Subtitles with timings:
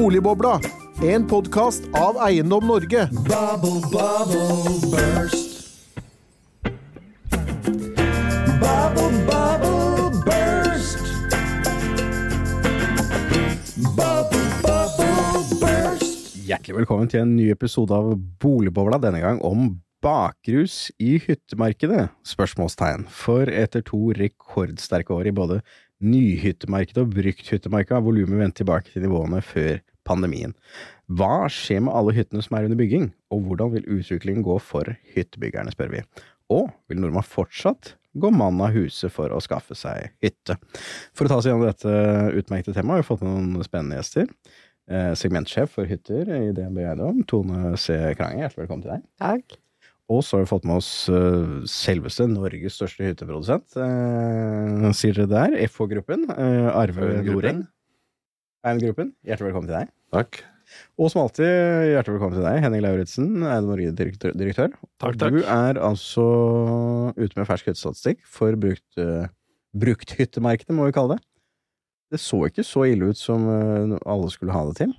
[0.00, 0.60] Boligbobla,
[1.04, 3.02] en podkast av Eiendom Norge.
[3.12, 5.50] Bubble, bubble, burst.
[8.62, 11.04] Bubble, bubble, burst.
[13.92, 16.32] Bubble, bubble, burst.
[16.48, 19.68] Hjertelig velkommen til en ny episode av Boligbobla, denne gang om
[20.00, 22.08] bakrus i hyttemarkedet?
[22.24, 23.04] Spørsmålstegn.
[23.12, 25.60] For etter to rekordsterke år i både
[26.00, 30.54] nyhyttemarkedet og brukthyttemarkedet har volumet vendt tilbake til nivåene før pandemien.
[31.10, 34.90] Hva skjer med alle hyttene som er under bygging, og hvordan vil utviklingen gå for
[35.14, 36.04] hyttebyggerne, spør vi.
[36.50, 40.58] Og vil nordmann fortsatt gå mann av huset for å skaffe seg hytte?
[41.14, 41.94] For å ta oss gjennom dette
[42.38, 44.30] utmerkede temaet har vi fått noen spennende gjester.
[44.90, 47.94] Eh, segmentsjef for hytter i DNB Eiendom, Tone C.
[48.18, 49.04] Krange, hjertelig velkommen til deg.
[49.22, 49.60] Takk.
[50.10, 53.76] Og så har vi fått med oss uh, selveste Norges største hytteprodusent.
[53.78, 55.54] Uh, sier dere der?
[55.70, 56.26] FH-gruppen.
[56.34, 57.12] Uh, Arve.
[57.28, 57.62] Noreng.
[58.66, 59.14] Eiendom-gruppen.
[59.22, 59.92] Hjertelig velkommen til deg.
[60.10, 60.40] Takk.
[61.00, 61.46] Og som alltid,
[61.90, 64.74] hjertelig velkommen til deg, Henning Lauritzen, Eiendom Norge-direktør.
[65.02, 65.34] Takk, takk.
[65.34, 66.24] Du er altså
[67.16, 69.30] ute med fersk hyttestatistikk for brukt, uh,
[69.80, 71.24] brukthyttemarkedet, må vi kalle det.
[72.10, 74.94] Det så ikke så ille ut som uh, alle skulle ha det til.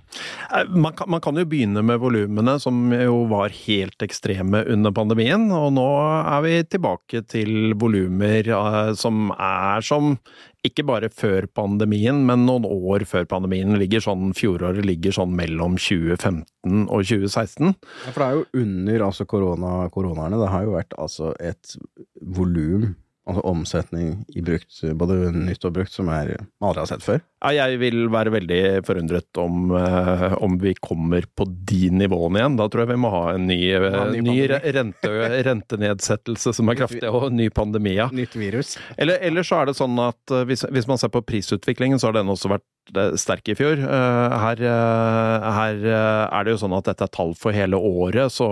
[0.55, 4.93] Eh, Man kan, man kan jo begynne med volumene, som jo var helt ekstreme under
[4.95, 5.43] pandemien.
[5.51, 5.87] Og nå
[6.21, 10.15] er vi tilbake til volumer eh, som er som
[10.63, 13.75] ikke bare før pandemien, men noen år før pandemien.
[13.81, 17.73] Ligger sånn, Fjoråret ligger sånn mellom 2015 og 2016.
[18.05, 20.39] Ja, for det er jo under altså korona, koronaene.
[20.39, 21.75] Det har jo vært altså et
[22.21, 22.91] volum,
[23.31, 27.21] altså omsetning i brukt, både nytt og brukt, som jeg aldri har sett før.
[27.41, 32.57] Ja, jeg vil være veldig forundret om, eh, om vi kommer på de nivåene igjen.
[32.59, 35.13] Da tror jeg vi må ha en ny, ja, ny ny rente,
[35.47, 37.95] rentenedsettelse som er kraftig, og ny pandemi.
[37.97, 38.09] Ja.
[38.13, 38.77] Nytt virus.
[38.97, 42.11] Eller, eller så er det sånn at eh, hvis, hvis man ser på prisutviklingen, så
[42.11, 42.80] har den også vært eh,
[43.15, 43.79] sterk i fjor.
[43.79, 47.77] Eh, Her, eh, her eh, er det jo sånn at dette er tall for hele
[47.77, 48.47] året, så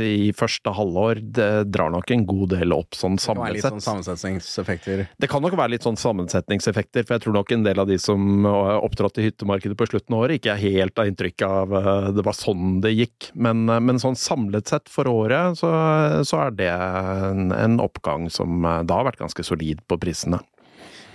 [0.00, 3.54] i første halvår det drar nok en god del opp sånn Det kan være samlet
[3.54, 3.72] litt sett.
[3.72, 5.04] sånn sammensetningseffekter.
[5.20, 7.98] Det kan nok være litt sånn sammensetningseffekter, for jeg tror nok en del av de
[8.02, 11.74] som eh, opptrådte i hyttemarkedet på slutten av året, ikke er helt av inntrykk av
[11.80, 13.30] eh, det var sånn det gikk.
[13.34, 15.70] Men, eh, men sånn samlet sett for året, så,
[16.26, 20.42] så er det en, en oppgang som eh, da har vært ganske solid på prisene.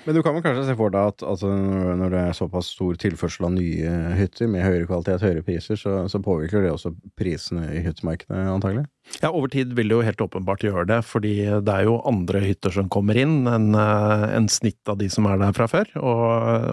[0.05, 1.49] Men du kan vel kanskje se for deg at altså,
[1.97, 6.03] når det er såpass stor tilførsel av nye hytter med høyere kvalitet, høyere priser, så,
[6.11, 8.85] så påvirker det også prisene i hyttemarkedet, antagelig?
[9.23, 11.33] Ja, over tid vil det jo helt åpenbart gjøre det, fordi
[11.65, 15.25] det er jo andre hytter som kommer inn enn eh, en snitt av de som
[15.29, 15.89] er der fra før.
[15.97, 16.23] Og,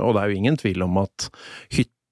[0.04, 1.30] og det er jo ingen tvil om at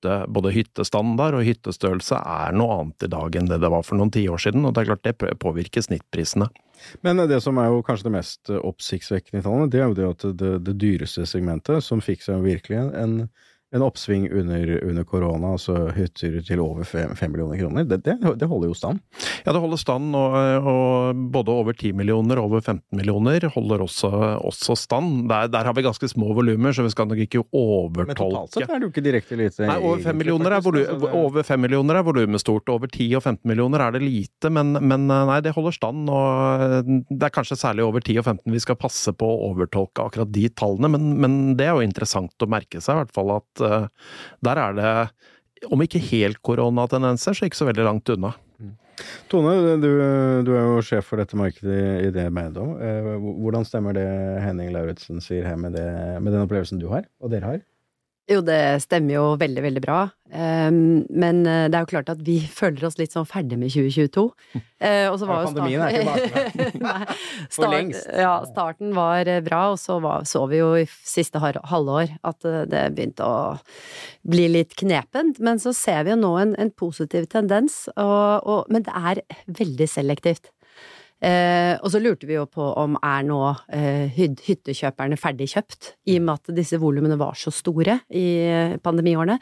[0.00, 3.96] hytte, både hyttestandard og hyttestørrelse er noe annet i dag enn det det var for
[3.96, 6.48] noen tiår siden, og det er klart det påvirker snittprisene.
[7.02, 10.08] Men det som er jo kanskje det mest oppsiktsvekkende i tallene, det er jo det
[10.08, 13.28] at det, det dyreste segmentet, som fikk seg virkelig en,
[13.72, 18.16] en oppsving under, under korona, altså hytter til over fem, fem millioner kroner, det, det,
[18.40, 18.98] det holder jo stand.
[19.44, 20.34] Ja, det holder stand, og,
[20.66, 24.10] og både over 10 millioner og over 15 millioner holder også,
[24.50, 25.28] også stand.
[25.30, 28.10] Der, der har vi ganske små volumer, så vi skal nok ikke overtolke.
[28.10, 29.68] Men totalt sett er det jo ikke direkte lite.
[29.70, 32.74] Nei, over 5 millioner er, altså, millioner er volumet stort.
[32.74, 36.10] Over 10 og 15 millioner er det lite, men, men eh, nei, det holder stand.
[36.10, 40.10] Og det er kanskje særlig over 10 og 15 vi skal passe på å overtolke
[40.10, 43.36] akkurat de tallene, men, men det er jo interessant å merke seg, i hvert fall
[43.38, 43.88] at eh,
[44.46, 44.92] der er det,
[45.70, 48.34] om ikke helt koronatendenser, så ikke så veldig langt unna.
[49.30, 49.88] Tone, du,
[50.44, 52.74] du er jo sjef for dette markedet i det Eiendom.
[52.84, 53.10] Eh,
[53.40, 54.06] Hvordan stemmer det
[54.44, 55.86] Henning Lauritzen sier her med, det,
[56.20, 57.62] med den opplevelsen du har, og dere har?
[58.30, 60.00] Jo, det stemmer jo veldig, veldig bra.
[60.30, 63.72] Um, men eh, det er jo klart at vi føler oss litt sånn ferdig med
[63.74, 64.22] 2022.
[64.54, 67.16] Eh, og så var jo pandemien er ikke Nei,
[67.50, 68.06] For lengst.
[68.14, 72.46] Ja, starten var eh, bra, og så var, så vi jo i siste halvår at
[72.70, 73.40] det begynte å
[74.30, 75.42] bli litt knepent.
[75.42, 79.24] Men så ser vi jo nå en, en positiv tendens, og, og, men det er
[79.58, 80.52] veldig selektivt.
[81.20, 83.40] Eh, og så lurte vi jo på om er nå
[83.76, 88.26] eh, hyttekjøperne ferdig kjøpt, i og med at disse volumene var så store i
[88.82, 89.38] pandemiårene.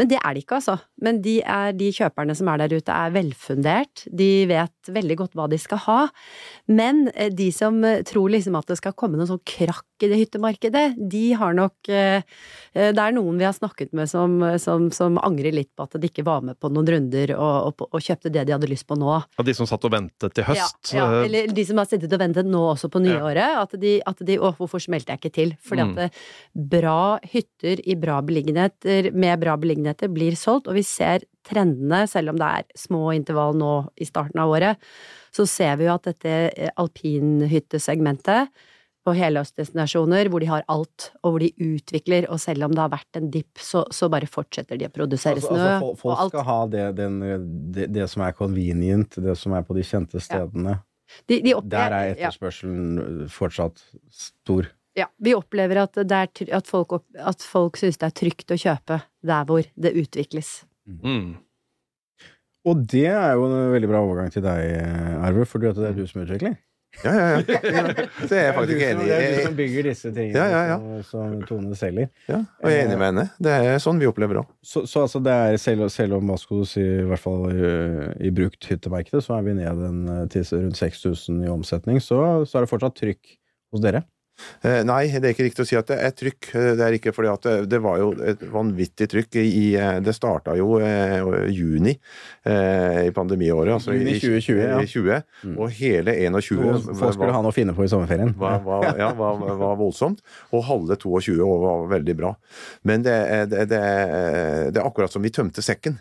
[0.00, 0.76] Men det er de ikke, altså.
[1.04, 4.04] Men de, er, de kjøperne som er der ute, er velfundert.
[4.10, 5.98] De vet veldig godt hva de skal ha.
[6.70, 10.08] Men eh, de som eh, tror liksom at det skal komme noen sånn krakk i
[10.10, 12.22] det hyttemarkedet, de har nok eh,
[12.74, 15.94] eh, Det er noen vi har snakket med som, som, som angrer litt på at
[16.00, 18.88] de ikke var med på noen runder og, og, og kjøpte det de hadde lyst
[18.90, 19.12] på nå.
[19.38, 20.90] Ja, de som satt og ventet til høst.
[20.92, 23.60] Ja, ja, eh, eller de som har sittet og ventet nå også på nyåret.
[23.62, 25.54] At de, at de Å, hvorfor smelte jeg ikke til?
[25.62, 25.98] Fordi Mm.
[26.00, 26.14] at
[26.54, 32.32] bra hytter i bra beliggenheter med bra beliggenheter blir solgt, og vi ser trendene, selv
[32.32, 34.80] om det er små intervall nå i starten av året,
[35.34, 38.48] så ser vi jo at dette alpinhyttesegmentet
[39.04, 42.92] på helårsdestinasjoner hvor de har alt, og hvor de utvikler, og selv om det har
[42.94, 45.66] vært en dipp, så, så bare fortsetter de å produsere Altså, snø.
[45.66, 46.32] altså, fol- og folk alt.
[46.32, 47.18] skal ha det, den,
[47.74, 50.78] det, det som er convenient, det som er på de kjente stedene.
[51.28, 52.14] De, de Der er ja.
[52.14, 54.70] etterspørselen fortsatt stor.
[54.96, 58.54] Ja, vi opplever at, det er, at, folk, opp, at folk syns det er trygt
[58.54, 60.62] å kjøpe der hvor det utvikles.
[60.86, 61.34] Mm.
[62.64, 64.78] Og det er jo en veldig bra overgang til deg,
[65.20, 66.56] Arve, for det er du som utvikler.
[67.02, 67.24] Ja, ja,
[67.76, 67.82] ja.
[68.22, 71.02] Det er jeg faktisk enig Det er du som bygger disse tingene Ja, ja, ja.
[71.08, 72.08] Som, som Tone selger.
[72.30, 73.26] Ja, og jeg er enig med henne.
[73.42, 74.54] Det er sånn vi opplever det òg.
[74.64, 77.74] Så, så altså det er, selv, selv om si, i hvert fall i,
[78.28, 82.18] i brukthyttemarkedet, så er vi ned en, eh, til rundt 6000 i omsetning, så,
[82.48, 83.36] så er det fortsatt trykk
[83.74, 84.04] hos dere.
[84.64, 86.48] Eh, Nei, det er ikke riktig å si at det er trykk.
[86.58, 90.00] Eh, Det er ikke fordi at det, det var jo et vanvittig trykk i eh,
[90.04, 90.78] Det starta jo
[91.54, 91.94] juni
[92.44, 93.74] eh, i pandemiåret.
[93.76, 94.80] Altså Juni i- 2020, ja.
[94.82, 98.34] i 20, Og hele 21 Og folk skulle ha noe å finne på i sommerferien.
[98.38, 100.20] var, var, ja, var, var voldsomt.
[100.52, 102.34] Og halve 22 år var veldig bra.
[102.84, 103.16] Men det,
[103.52, 105.98] det, det, er- det akkurat som vi tømte sekken.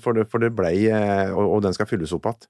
[0.00, 2.48] For, det, for det blei og, og den skal fylles opp igjen.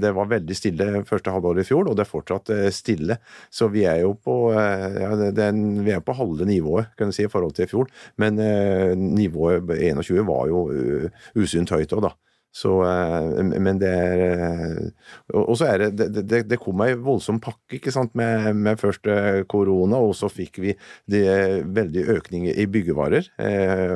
[0.00, 3.16] Det, var veldig stille første halvår i fjor, og det er fortsatt stille.
[3.52, 6.46] Så vi er jo på eh, ja, det, det er en, vi er på halve
[6.48, 7.90] nivået, kan du si, i forhold til i fjor.
[8.20, 12.14] Men eh, nivået 21 var jo uh, usynt høyt òg, da.
[12.50, 17.38] Så, eh, men det er eh, Og så er det Det, det, kom ei voldsom
[17.42, 20.74] pakke, ikke sant, med, med først eh, korona, og så fikk vi
[21.10, 21.22] det
[21.70, 23.28] veldig økning i byggevarer,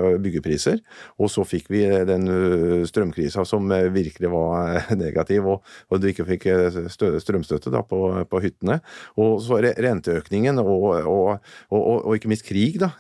[0.05, 0.79] og byggepriser.
[1.19, 2.27] Og så fikk vi den
[2.87, 6.47] strømkrisa som virkelig var negativ, og, og du ikke fikk
[6.93, 8.79] stø, strømstøtte da på, på hyttene.
[9.21, 12.93] Og så re- renteøkningen, og, og, og, ikke minst krig, da.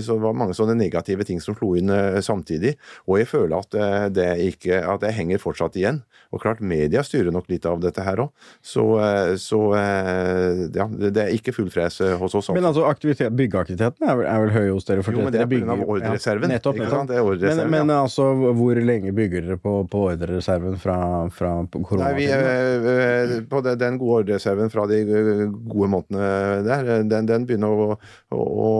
[0.00, 1.92] Så det var mange sånne negative ting som slo inn
[2.24, 2.76] samtidig.
[3.08, 3.80] Og jeg føler at
[4.16, 6.02] det ikke at det henger fortsatt igjen.
[6.30, 8.30] Og klart, media styrer nok litt av dette her òg.
[8.62, 12.50] Så, eh, så eh, ja, det er ikke full fres eh, hos oss.
[12.54, 15.02] Men altså, aktivitet, byggeaktiviteten er vel, er vel høy hos dere?
[15.04, 16.94] Jo, men det er av ordrereserven, Ja, nettopp, nettopp.
[16.94, 17.10] sant?
[17.10, 18.02] Det er ordrereserven, men, men ja.
[18.04, 18.28] altså,
[18.60, 20.98] hvor lenge bygger dere på, på ordrereserven fra,
[21.34, 22.28] fra Nei, vi, koronatiden?
[22.30, 26.30] eh, eh, på den gode ordrereserven fra de gode månedene
[26.66, 27.88] der, den, den begynner å,
[28.34, 28.70] å, å,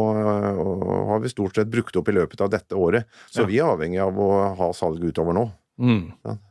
[0.65, 3.09] å har vi stort sett brukt opp i løpet av dette året.
[3.31, 5.49] Så vi er avhengig av å ha salg utover nå.
[5.81, 6.50] Mm.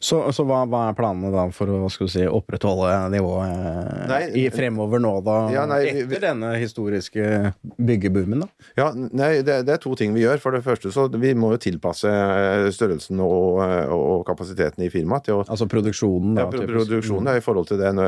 [0.00, 4.44] Så, så hva, hva er planene da for å si, opprettholde nivået eh, Nei, i
[4.54, 5.36] fremover nå, da?
[5.54, 8.48] Ja, nei, vi- vi- etter denne historiske byggeboomen, da?
[8.78, 10.38] Ja, nei, det, det er to ting vi gjør.
[10.42, 14.90] For det første så vi må jo tilpasse eh, størrelsen og, eh, og kapasiteten i
[14.92, 16.46] firmaet til å Altså produksjonen, da?
[16.46, 17.98] Ja, pro- produksjonen er i forhold til den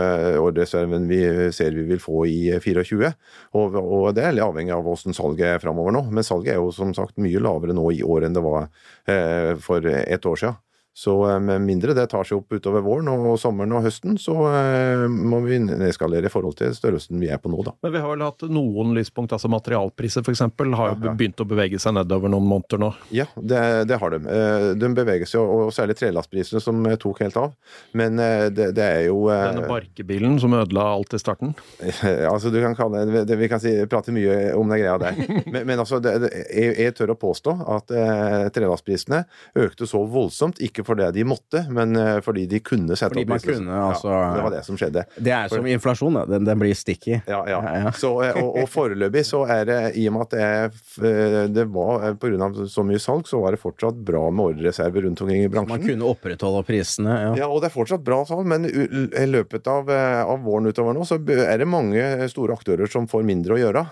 [0.41, 1.21] ordreserven vi
[1.55, 3.13] ser vi vil få i 24.
[3.59, 6.05] Og, og det er litt avhengig av hvordan salget er framover nå.
[6.11, 8.69] Men salget er jo som sagt mye lavere nå i år enn det var
[9.11, 10.59] eh, for ett år siden.
[10.97, 14.35] Så eh, med mindre det tar seg opp utover våren og sommeren og høsten, så
[14.51, 17.73] eh, må vi nedskalere i forhold til størrelsen vi er på nå, da.
[17.87, 20.43] Men vi har vel hatt noen lyspunkt, altså materialpriser f.eks.
[20.43, 21.15] har jo Ja, ja.
[21.17, 22.91] begynt å bevege seg nedover noen måneder nå.
[23.15, 23.61] Ja, det,
[23.91, 24.21] det har de.
[24.27, 27.55] Eh, De beveger seg, og særlig trelastprisene som tok helt av.
[27.97, 31.55] Men det, det er jo Denne barkebilen som ødela alt i starten.
[32.33, 35.17] altså du kan kalle det, det Vi kan si, prate mye om den greia der.
[35.51, 39.23] Men, men altså, jeg, jeg tør å påstå at eh, trelastprisene
[39.59, 43.33] økte så voldsomt, ikke fordi de måtte, men eh, fordi de kunne sette Fordi opp
[43.35, 45.05] man kunne, altså- ja, det var det som skjedde.
[45.17, 46.25] Det er som inflasjon, da.
[46.31, 47.21] Den, den blir sticky.
[47.31, 47.61] Ja, ja.
[47.81, 47.93] Ja.
[47.97, 51.67] Så, eh, og, og foreløpig så er det, i og med at det, eh, det
[51.73, 52.51] var pga.
[52.71, 55.79] så mye salg, så var det fortsatt bra med ordrereserver rundt omkring i bransjen.
[55.79, 57.17] Man kunne opprettholde prisene.
[57.21, 57.31] Ja.
[57.45, 61.07] Ja, og det er fortsatt bra salg, men i løpet av, av våren utover nå,
[61.07, 63.85] så er det mange store aktører som får mindre å gjøre.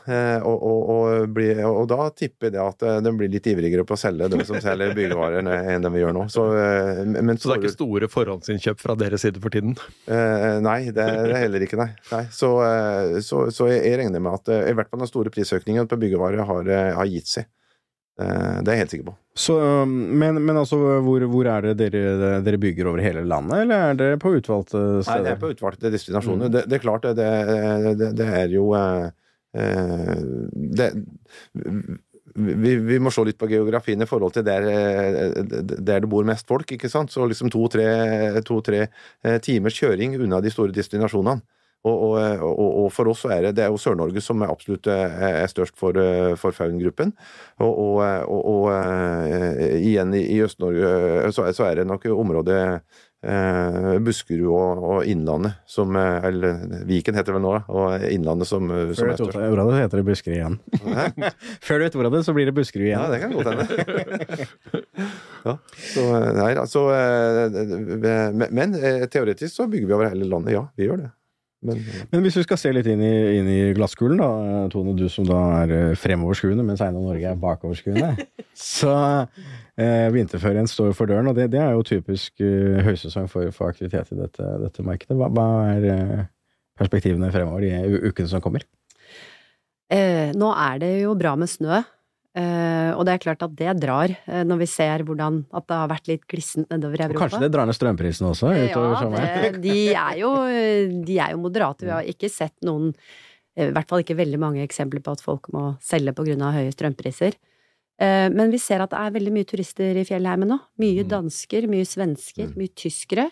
[0.42, 3.96] Og, og, og, blir, og da tipper jeg det at de blir litt ivrigere på
[3.96, 6.26] å selge de som selger byggevarer enn de vi gjør nå.
[6.32, 6.44] Så,
[7.08, 9.76] men Så det er ikke store forhåndsinnkjøp fra deres side for tiden?
[10.06, 11.90] Eh, nei, det er det heller ikke, nei.
[12.12, 12.24] nei.
[12.34, 15.32] Så, eh, så, så jeg, jeg regner med at eh, i hvert fall den store
[15.34, 17.48] prisøkningen på byggevarer har, eh, har gitt seg.
[18.18, 19.14] Eh, det er jeg helt sikker på.
[19.38, 23.62] Så, um, men, men altså, hvor, hvor er det dere, dere bygger over hele landet,
[23.62, 26.50] eller er det på utvalgte Nei, det er på utvalgte destinasjoner.
[26.50, 29.04] Det, det er klart, det, det, det, det er jo eh,
[29.62, 30.16] eh,
[30.80, 30.90] det,
[32.38, 36.26] vi, vi må se litt på geografien i forhold til der, eh, der det bor
[36.26, 36.70] mest folk.
[36.72, 37.12] ikke sant?
[37.12, 41.42] Så liksom to-tre to, eh, timers kjøring unna de store destinasjonene.
[41.86, 44.88] Og, og, og, for oss så er det, det er jo Sør-Norge som er absolutt
[44.90, 45.94] eh, er størst for,
[46.40, 47.12] for Faun-gruppen.
[47.62, 48.66] Og, og,
[49.78, 52.58] igjen i, Øst-Norge så, så er det nok området
[53.26, 57.62] eh, Buskerud og, og Innlandet som eh, Eller Viken heter det vel nå, da.
[57.74, 60.58] Og Innlandet som, eh, som Før du vet ordet av det, heter det Buskerud igjen.
[60.84, 61.08] Hæ?
[61.66, 62.98] Før du vet ordet av det, så blir det Buskerud igjen.
[62.98, 64.48] Ja, det kan godt hende.
[65.48, 65.56] ja,
[65.88, 66.86] så, eh, nei, altså,
[68.54, 68.78] men
[69.12, 70.66] teoretisk så bygger vi over hele landet, ja.
[70.78, 71.12] Vi gjør det.
[71.66, 71.80] Men
[72.12, 74.28] Men hvis vi skal se litt inn i, inn i glasskulen, da,
[74.70, 78.12] Tone, du som da er eh, fremoverskuende, mens Einar Norge er bakoverskuende.
[78.54, 78.92] Så
[79.74, 83.72] eh, vinterferien står for døren, og det, det er jo typisk eh, høysesong for, for
[83.74, 85.18] aktivitet i dette, dette markedet.
[85.18, 86.24] Hva, hva er eh,
[86.78, 88.62] perspektivene fremover de u- ukene som kommer?
[89.90, 91.94] Eh, nå er det jo bra med snø, eh,
[92.94, 95.88] og det er klart at det drar eh, når vi ser hvordan at det har
[95.90, 97.16] vært litt glissent nedover Europa.
[97.16, 100.32] Og kanskje det drar ned strømprisene også utover Ja, det, de, er jo,
[101.08, 101.86] de er jo moderate.
[101.86, 102.92] Vi har ikke sett noen,
[103.56, 106.44] eh, i hvert fall ikke veldig mange eksempler på at folk må selge på grunn
[106.46, 107.38] av høye strømpriser.
[107.98, 110.60] Eh, Men vi ser at det er veldig mye turister i fjellheimen nå.
[110.78, 111.08] Mye Mm.
[111.10, 112.56] dansker, mye svensker, Mm.
[112.56, 113.30] mye tyskere.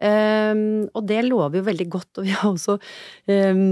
[0.00, 3.64] Um, og det lover jo veldig godt, og vi har også um,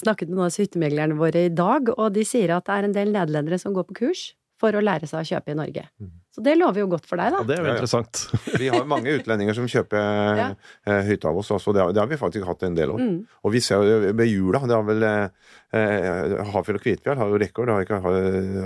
[0.00, 2.96] snakket med noen av hyttemeglerne våre i dag, og de sier at det er en
[2.96, 4.30] del nederlendere som går på kurs
[4.64, 5.86] for å lære seg å kjøpe i Norge.
[6.00, 6.12] Mm.
[6.34, 7.42] Så det lover jo godt for deg, da.
[7.44, 8.24] Ja, det er jo interessant.
[8.58, 10.00] vi har mange utlendinger som kjøper
[10.40, 10.46] Ja.
[10.88, 13.02] eh, hytte av oss, og Det, har- det har vi faktisk hatt en del år.
[13.04, 13.20] Mm.
[13.44, 15.28] Og vi ser jo ved jula, det har vel eh,
[15.78, 17.70] eh, Hafjell og Kvitfjell har jo rekord.
[17.70, 18.18] Har ikke har,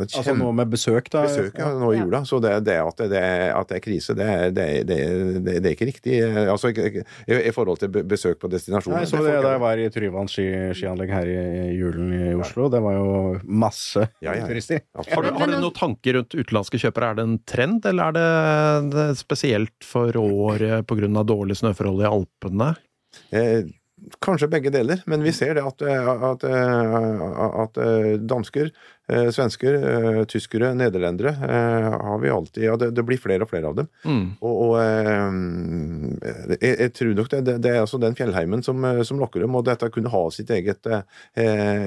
[0.07, 1.27] Altså nå med besøk, da?
[1.29, 2.07] besøk ja, nå i Ja.
[2.07, 2.23] jula.
[2.29, 5.91] Så det, det, at, det, at det er krise, det er, det, det, det, ikke
[5.91, 6.17] riktig.
[6.25, 7.05] eh, Altså i,
[7.37, 9.03] i forhold til besøk på destinasjoner.
[9.03, 11.39] Nei, så Det det da jeg var i Tryvann ski, skianlegg her i,
[11.69, 12.71] i julen i Oslo.
[12.73, 13.13] Det var jo
[13.45, 14.49] masse Ja, ja, ja.
[14.49, 14.81] turister.
[14.97, 17.11] Har du, har du noen tanker rundt utenlandske kjøpere?
[17.11, 18.17] Er det en trend, eller er
[18.93, 21.25] det, spesielt for året pga.
[21.25, 22.71] dårlige snøforhold i Alpene?
[23.35, 23.71] Eh,
[24.25, 27.81] kanskje begge deler, men vi ser det at, eh, at, eh, at
[28.29, 28.71] dansker,
[29.09, 33.51] eh, svensker, eh, tyskere, nederlendere eh, har vi alltid Ja, det, det blir flere og
[33.51, 33.89] flere av dem.
[34.05, 34.27] Mm.
[34.43, 38.85] Og, og eh, jeg, jeg tror nok det, det, det er altså den fjellheimen som,
[38.85, 41.03] eh, som lokker dem, og dette kunne ha sitt eget, eh,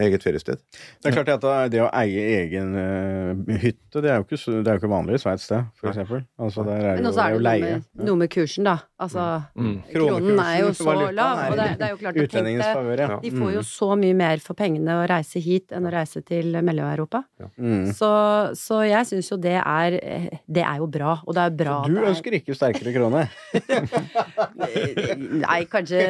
[0.08, 0.62] eget feriested.
[1.01, 2.74] Det er klart at det- det å eie egen
[3.62, 6.24] hytte, det er jo ikke, det er jo ikke vanlig i Sveits, det, for eksempel.
[6.42, 7.62] Altså, der er Men det også det er er jo noe leie.
[7.96, 8.75] med, noe med kursen, da.
[9.01, 9.24] Altså,
[9.58, 9.81] Mm.
[9.89, 12.98] kronen er jo så lav, og det, det er jo klart å tenke ja.
[13.01, 13.15] Ja.
[13.24, 16.51] De får jo så mye mer for pengene å reise hit enn å reise til
[16.62, 17.24] Mellom-Europa.
[17.58, 17.88] Mm.
[17.98, 18.10] Så,
[18.60, 19.98] så jeg syns jo det er
[20.46, 23.25] Det er jo bra, og det er bra Du er ønsker ikke sterkere krone?
[25.41, 26.01] Nei, kanskje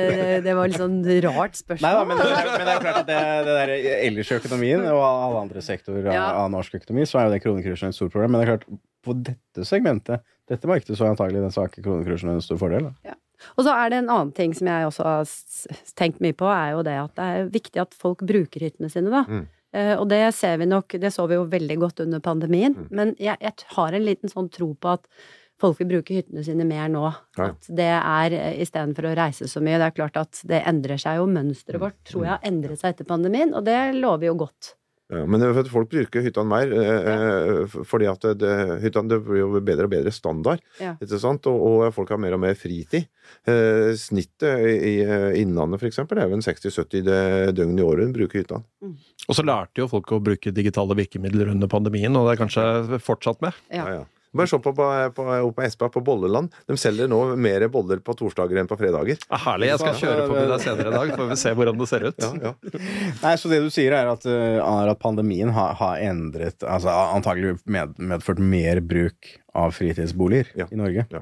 [0.45, 1.87] det var litt sånn rart spørsmål.
[1.87, 3.73] Nei da, men, det er- men det er klart at det, det der
[4.09, 6.27] ellers i økonomien, og alle andre sektorer av, Ja.
[6.43, 8.31] av norsk økonomi, så er jo det kronekursen et stort problem.
[8.31, 8.67] Men det er klart,
[9.01, 10.21] på dette segmentet,
[10.51, 12.91] dette markedet, så er antagelig den svake kronekursen en stor fordel.
[12.91, 13.15] Da.
[13.57, 15.31] Og så er det en annen ting som jeg også har
[15.97, 19.09] tenkt mye på, er jo det at det er viktig at folk bruker hyttene sine,
[19.13, 19.25] da.
[19.25, 19.47] Mm.
[19.71, 22.75] Uh, og det ser vi nok, det så vi jo veldig godt under pandemien.
[22.75, 22.89] Mm.
[22.91, 25.07] Men jeg, jeg har en liten sånn tro på at
[25.61, 27.05] folk vil bruke hyttene sine mer nå.
[27.37, 27.47] Ja, ja.
[27.53, 29.77] At det er eh, istedenfor å reise så mye.
[29.79, 31.27] Det er klart at det endrer seg jo.
[31.29, 31.85] Mønsteret Mm.
[31.85, 34.73] vårt tror jeg har endret seg etter pandemien, og det lover jo godt.
[35.11, 38.53] Ja, men er folk bruker hyttene mer, eh, eh, fordi at det, det,
[38.85, 40.61] hyttene det blir jo bedre og bedre standard.
[40.79, 40.93] Ja.
[41.03, 41.49] Ikke sant?
[41.51, 43.09] Og, og folk har mer og mer fritid.
[43.43, 45.99] Eh, snittet i, i Innlandet f.eks.
[46.05, 47.11] er jo en 60-70
[47.57, 48.95] døgn i året bruker hyttene.
[49.27, 53.03] Og så lærte jo folk å bruke digitale virkemidler under pandemien, og det er kanskje
[53.03, 53.59] fortsatt med.
[53.67, 53.83] Ja.
[53.83, 54.09] Ja, ja.
[54.33, 54.85] Bare se på, på,
[55.15, 55.23] på,
[55.57, 56.53] på Espa, på Bolleland.
[56.69, 59.19] De selger nå mer boller på torsdager enn på fredager.
[59.27, 59.67] Ah, herlig.
[59.73, 62.23] Jeg skal kjøre forbi deg senere i dag, får vi se hvordan det ser ut.
[62.23, 62.81] Ja, ja.
[63.25, 66.93] Nei, så det du sier er at, eh, er at pandemien har, har endret Altså
[67.17, 70.69] antagelig med, medført mer bruk av fritidsboliger Ja.
[70.71, 71.03] i Norge.
[71.11, 71.21] Ja.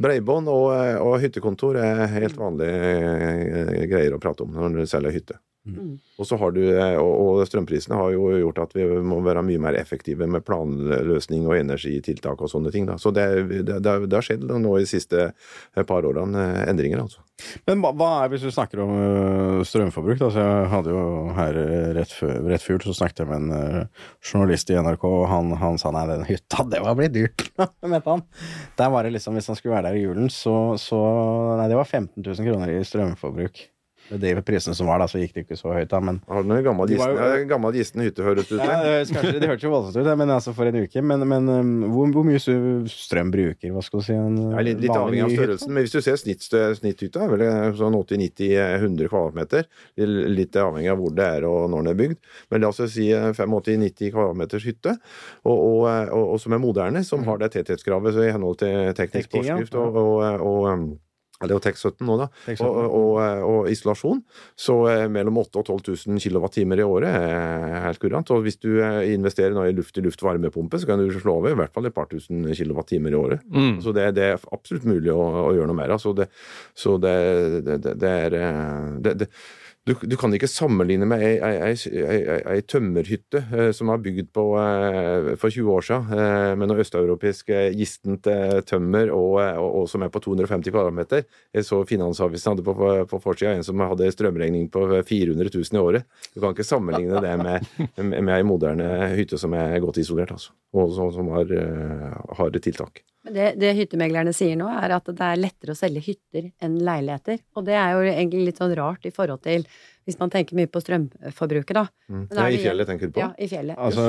[0.00, 0.70] Breibånd og,
[1.04, 5.36] og hyttekontor er helt vanlige eh, greier å prate om når du selger hytte.
[5.66, 5.98] Mm.
[6.18, 9.62] Og så har du, eh, og, strømprisene har jo gjort at vi må være mye
[9.62, 12.86] mer effektive med planløsning og energitiltak og sånne ting.
[12.88, 12.98] Da.
[13.02, 13.26] Så det,
[13.66, 15.30] det, det, har skjedd nå i de siste
[15.88, 17.22] par årene eh, endringer, altså.
[17.68, 18.94] Men hva, er hvis vi snakker om
[19.68, 20.16] strømforbruk?
[20.22, 20.30] Da?
[20.32, 21.02] Så jeg hadde jo
[21.36, 21.58] her
[21.98, 23.90] rett før, rett før så snakket jeg med en
[24.24, 27.44] journalist i NRK, og han, han sa nei, den hytta, det var blitt dyrt,
[27.92, 28.24] mente han.
[28.80, 31.02] Der var det liksom, hvis han skulle være der i julen, så, så
[31.56, 33.66] Nei, det var 15 000 kroner i strømforbruk.
[34.10, 36.44] Med de prisene som var da, så gikk det ikke så høyt da, men Har
[36.44, 38.60] du noen gammel var jo- ja, gammel gisten hytte, høres ut som?
[38.62, 41.02] Ja, kanskje, det hørtes jo voldsomt ut, men altså for en uke.
[41.02, 44.80] Men, men øhm, hvor, hvor mye strøm bruker, hva skal du si, en Ja, litt,
[44.84, 49.66] litt avhengig av størrelsen, men hvis du ser snitt, snitthytta, er vel sånn 80-90-100 kvadratmeter.
[50.36, 52.20] Litt avhengig av hvor det er og når den er bygd.
[52.52, 54.96] Men la oss si 85-90 kvadratmeters hytte,
[55.44, 55.82] og, og,
[56.12, 59.74] og, og som er moderne, som har det tetthetskravet så i henhold til teknisk forskrift
[59.80, 60.86] og, og, um,
[61.42, 62.26] det er jo TEK 17 nå, da.
[62.46, 62.66] TEK 17.
[62.66, 64.22] Og, og, og isolasjon.
[64.56, 68.32] Så eh, mellom 8000 og 12 000 kWt i året er helt kurant.
[68.32, 71.58] Og hvis du eh, investerer nå i luft-i-luft varmepumpe, så kan du slå over i
[71.60, 73.44] hvert fall et par tusen kWt i året.
[73.52, 73.82] Mm.
[73.84, 76.00] Så det, det er absolutt mulig å, å gjøre noe mer av.
[76.00, 76.30] Så det,
[76.76, 77.16] så det,
[77.68, 79.30] det, det, er eh, det,
[79.86, 85.52] du, du kan ikke sammenligne med ei, tømmerhytte eh, som er bygd på eh, for
[85.52, 88.26] 20 år siden, eh, med noe østeuropeisk gistent
[88.66, 91.22] tømmer og, og, og som er på 250 kvadratmeter.
[91.54, 92.74] Jeg så Finansavisen hadde på,
[93.12, 96.06] på forsida en som hadde strømregning på 400 000 i året.
[96.34, 100.34] Du kan ikke sammenligne det med, med, med ei moderne hytte som er godt isolert,
[100.34, 100.54] altså.
[100.76, 101.52] Og som, som har,
[102.36, 103.04] har tiltak.
[103.26, 106.76] Men det, det hyttemeglerne sier nå, er at det er lettere å selge hytter enn
[106.86, 107.40] leiligheter.
[107.58, 109.66] Og det er jo egentlig litt sånn rart i forhold til
[110.06, 111.88] hvis man tenker mye på strømforbruket, da.
[112.06, 112.20] Mm.
[112.28, 113.24] Men Ja, er I fjellet, tenker du på?
[113.24, 113.74] Ja, i fjellet.
[113.74, 114.04] Altså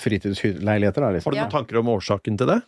[0.00, 1.44] fritidsleiligheter, da, Har du du Ja.
[1.44, 2.62] noen tanker om årsaken til det?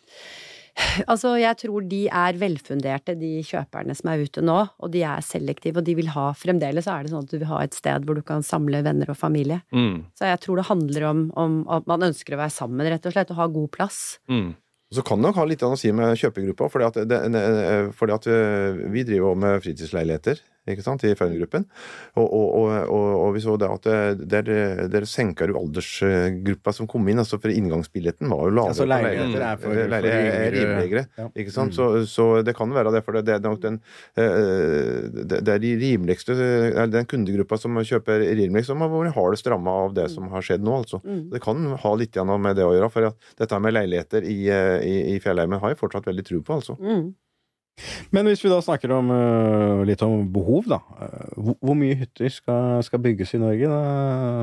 [1.09, 5.25] Altså, jeg tror de er velfunderte, de kjøperne som er ute nå, og de er
[5.25, 8.05] selektive, og de vil ha Fremdeles er det sånn at du vil ha et sted
[8.05, 9.62] hvor du kan samle venner og familie.
[9.73, 10.05] Mm.
[10.12, 13.17] Så jeg tror det handler om, om at man ønsker å være sammen, rett og
[13.17, 14.19] slett, og ha god plass.
[14.29, 14.53] Mm.
[14.95, 17.43] Så kan det nok ha litt å si med kjøpegruppa, fordi at, det, det,
[17.99, 21.64] fordi at øh, vi driver med fritidsleiligheter ikke sant, i Føyengruppen.
[22.16, 26.73] Og, og, og, og, og vi så det at det- der, der senka du aldersgruppa
[26.75, 27.18] som kom inn.
[27.23, 28.73] altså For inngangsbilletten var jo lavere.
[28.75, 31.06] Altså, leiligheter er for- for er yngre- rimeligere.
[31.18, 31.28] Ja.
[31.37, 31.75] Ikke sant?
[31.75, 33.80] Så, så det kan være det, for det, det er nok den
[34.16, 39.94] det, er de rimeligste eller Den kundegruppa som kjøper rimeligst, som har hardest ramma av
[39.96, 41.00] det som har skjedd nå, altså.
[41.04, 41.30] Mm.
[41.32, 42.90] Det kan ha litt med det å gjøre.
[42.92, 46.40] For at dette med leiligheter i, eh, i, i fjellheimen har jeg fortsatt veldig tro
[46.42, 46.76] på, altså.
[46.80, 47.14] Mm.
[48.14, 50.80] Men hvis vi da snakker om øh, litt om behov, da.
[51.02, 53.80] øh, hvor, mye hytter skal, skal bygges i Norge da,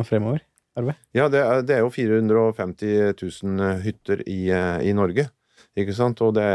[0.08, 0.44] fremover?
[0.78, 0.96] Arve?
[1.14, 3.14] Ja, det er, det er jo 450
[3.46, 4.40] 000 hytter i,
[4.90, 5.28] i Norge.
[5.78, 6.22] Ikke sant?
[6.26, 6.46] Og det,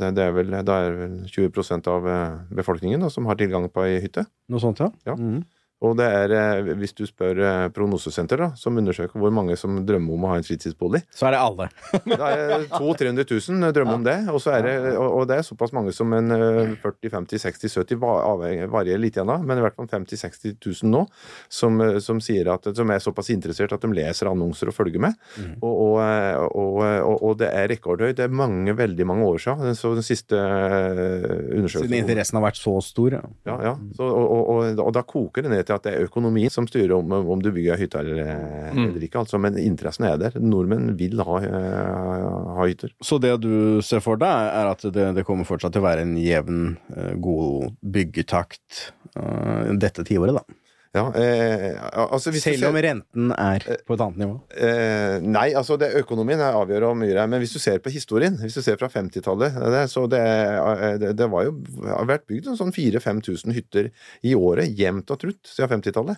[0.00, 2.06] det, det er vel, det er vel 20% av
[2.54, 4.26] befolkningen da, som har tilgang på ei hytte.
[4.50, 4.90] Noe sånt, ja?
[5.06, 5.18] Ja.
[5.18, 5.42] Mhm.
[5.84, 9.76] Og det er, eh, hvis du spør eh, Prognosesenter, da, som undersøker hvor mange som
[9.86, 11.68] drømmer om å ha en fritidsbolig Så er det alle.
[12.14, 15.46] Det er 200 000-300 000 drømmer om det, og, så er det, og, det er
[15.46, 18.20] såpass mange som en eh, 40 50 60 70 va-
[18.72, 21.04] varierer litt igjen da, men i hvert fall 50 60 000 nå,
[21.52, 22.20] som, eh, som,
[22.54, 25.18] at, som er såpass interessert at de leser annonser og følger med.
[25.60, 28.16] Og, og, eh, og, og, og det er rekordhøyt.
[28.18, 29.76] Det er mange, veldig mange år siden.
[29.78, 33.18] Så den siste eh, undersøkelsen Siden interessen har vært så stor.
[33.18, 33.22] Ja.
[33.50, 33.74] ja, ja.
[33.96, 37.42] Så, og da koker det ned til at det er økonomi som styrer om, om
[37.42, 38.32] du bygger hytte eller,
[38.72, 39.24] eller ikke.
[39.24, 39.40] Altså.
[39.42, 40.38] Men interessen er der.
[40.40, 42.94] Nordmenn vil ha, eh, ha hytter.
[43.04, 46.06] Så det du ser for deg, er at det, det kommer fortsatt til å være
[46.06, 50.63] en jevn, øh, god byggetakt øh, dette tiåret, da?
[50.94, 54.36] Ja, eh, altså hvis du Selv ser- om renten er på et annet nivå?
[54.54, 57.26] Eh, nei, altså det, økonomien er avgjør hvor mye det er.
[57.32, 60.98] Men hvis du ser på historien, hvis du ser fra 50-tallet det, Så det, eh,
[61.02, 61.56] det, det var jo
[61.88, 63.90] har vært bygd en sånn 4000-5000 hytter
[64.22, 66.16] i året, jevnt og trutt, siden 50-tallet.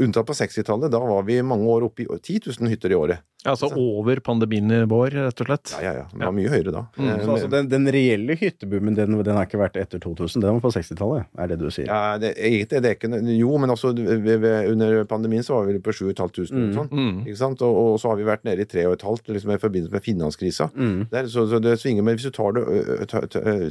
[0.00, 0.90] Unntatt på 60-tallet.
[0.92, 3.24] Da var vi mange år oppe i 10 000 hytter i året.
[3.48, 5.70] Altså over pandeminivåer, rett og slett.
[5.80, 6.06] Ja, ja, ja.
[6.12, 6.82] Det var mye høyere da.
[6.98, 10.42] Mm, Eh, Så altså, den, den reelle hytteboomen, den, den har ikke vært etter 2000,
[10.44, 11.86] den var på 60-tallet, er det du sier?
[11.88, 15.92] Ja, det, det, det er ikke Jo, men altså under pandemien så var vi på
[15.92, 16.74] 7500 Mm.
[16.74, 16.90] sånn.
[16.90, 17.18] Mm.
[17.26, 17.62] Ikke sant?
[17.62, 20.68] Og, og så har vi vært nede i 3,5 liksom, i forbindelse med finanskrisa.
[20.74, 21.06] Mm.
[21.10, 23.26] Det er, så, så det svinger, men hvis du tar, det, tar,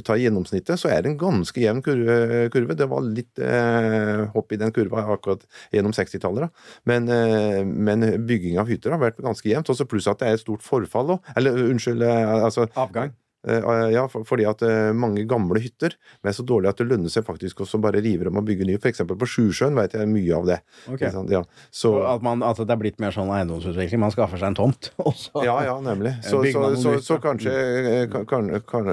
[0.06, 2.76] tar, gjennomsnittet, så er det en ganske jevn kurve.
[2.78, 6.50] Det var litt eh, hopp i den kurva akkurat gjennom 60-tallet.
[6.88, 9.70] Men, eh, men bygging av hytter har vært ganske jevnt.
[9.72, 11.32] Også pluss at det er et stort forfall òg.
[11.36, 13.14] Eller unnskyld, altså Avgang?
[13.48, 17.24] Eh, Ja, fordi at eh, mange gamle hytter er så dårlige at det lønner seg
[17.26, 18.80] faktisk også bare rive dem og bygge nye.
[18.90, 20.58] Eksempel på Sjusjøen vet jeg mye av det.
[20.90, 21.12] Okay.
[21.32, 21.42] Ja.
[21.72, 24.90] Så, at, man, at det er blitt mer sånn eiendomsutvikling, man skaffer seg en tomt,
[25.06, 26.14] og så ja, ja, nemlig.
[26.26, 28.90] Så, Bygger så, så, så kanskje eh, kan, kan,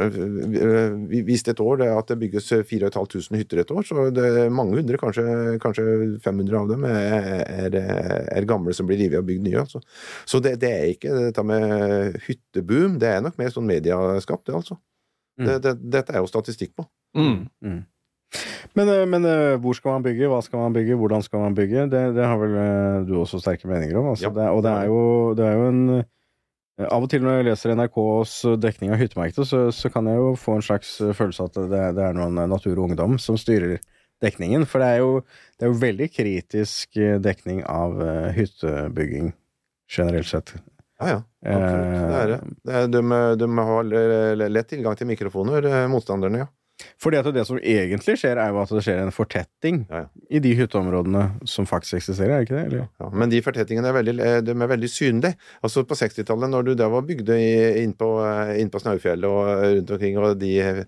[1.12, 4.54] Hvis det et år det at det bygges 4500 hytter et år, så det er
[4.54, 5.86] mange hundre, kanskje, kanskje
[6.24, 7.78] 500 av dem, er, er,
[8.38, 9.64] er gamle som blir revet og bygd nye.
[9.64, 9.82] Altså.
[10.28, 14.56] Så det, det er ikke dette med hytteboom, det er nok mer sånn medieskapt, det,
[14.56, 14.78] altså.
[15.38, 15.46] Mm.
[15.48, 16.86] Det, det, dette er jo statistikk på.
[17.18, 17.86] Mm.
[18.78, 21.56] Men, eh, men eh, hvor skal man bygge, hva skal man bygge, hvordan skal man
[21.58, 21.88] bygge?
[21.92, 24.12] Det, det har vel eh, du også sterke meninger om.
[24.14, 24.28] Altså.
[24.28, 24.34] Ja.
[24.36, 25.02] Det, og det er jo,
[25.38, 25.84] det er jo en
[26.78, 30.36] Av og til når jeg leser NRKs dekning av hyttemarkedet, så, så kan jeg jo
[30.38, 33.80] få en slags følelse av at det, det er noen Natur og Ungdom som styrer
[34.22, 34.68] dekningen.
[34.70, 35.16] For det er jo,
[35.58, 37.98] det er jo veldig kritisk dekning av
[38.38, 39.34] hyttebygging
[39.90, 40.54] generelt sett.
[41.00, 41.18] Ja, ja.
[41.54, 41.98] Absolutt.
[42.10, 42.38] Det er det.
[42.66, 43.02] det er, de,
[43.38, 43.92] de har
[44.50, 46.48] lett tilgang til mikrofoner, eh, motstanderne, ja.
[47.02, 50.24] Fordi at det som egentlig skjer, er jo at det skjer en fortetting Ja, ja.
[50.34, 52.66] i de hytteområdene som faktisk eksisterer, er det ikke det?
[52.72, 52.88] Eller?
[53.02, 55.38] Ja, men de fortettingene er veldig, eh, de er veldig synlige.
[55.62, 58.10] Altså På 60-tallet, når du der var bygd innpå
[58.58, 59.46] inn på Snaufjellet og
[59.78, 60.82] rundt omkring, og de, eh,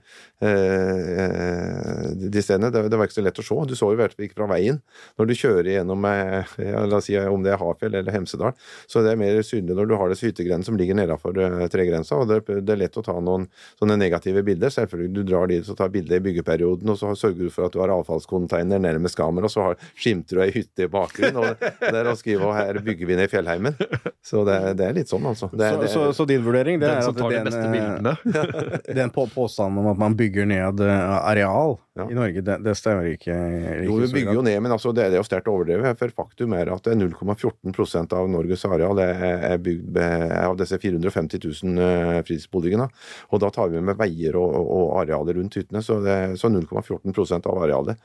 [2.26, 3.60] de stedene, det, var ikke så lett å se.
[3.69, 4.82] Du så jo ikke fra veien.
[5.19, 6.58] Når du kjører gjennom eh,
[6.89, 8.56] la oss si om det er Hafjell eller Hemsedal,
[8.89, 12.17] så det er mer synlig når du har disse hyttegrendene som ligger nedenfor uh, tregrensa.
[12.17, 13.48] og det, det er lett å ta noen
[13.80, 14.74] sånne negative bilder.
[14.74, 17.67] Selvfølgelig du drar dit og tar bilder bildet i byggeperioden, og så sørger du for
[17.67, 21.38] at du har avfallscontainer nærmest kamera, og så har, skimter du ei hytte i bakgrunnen,
[21.43, 23.77] og der og skriver og 'her bygger vi ned fjellheimen'.
[24.23, 25.49] Så det, det er litt sånn, altså.
[25.51, 27.65] Det, Så, det, så, så din vurdering det Den er at tar de den, beste
[27.65, 28.15] eh, bildene.
[29.01, 32.07] den på påstanden om at man bygger ned eh, areal Ja.
[32.09, 33.35] i Norge, det, det stemmer ikke.
[33.35, 35.99] ikke Jo, vi bygger jo ned, men altså, det, det er jo sterkt overdrevet.
[35.99, 41.83] For faktum er at er 0,14% av Norges areal er, bygd av disse 450 000
[41.83, 42.88] eh, fritidsboligene.
[43.33, 45.99] Og da tar vi med veier og, og, arealer rundt hyttene, så,
[46.39, 47.99] så 0,14 av arealet.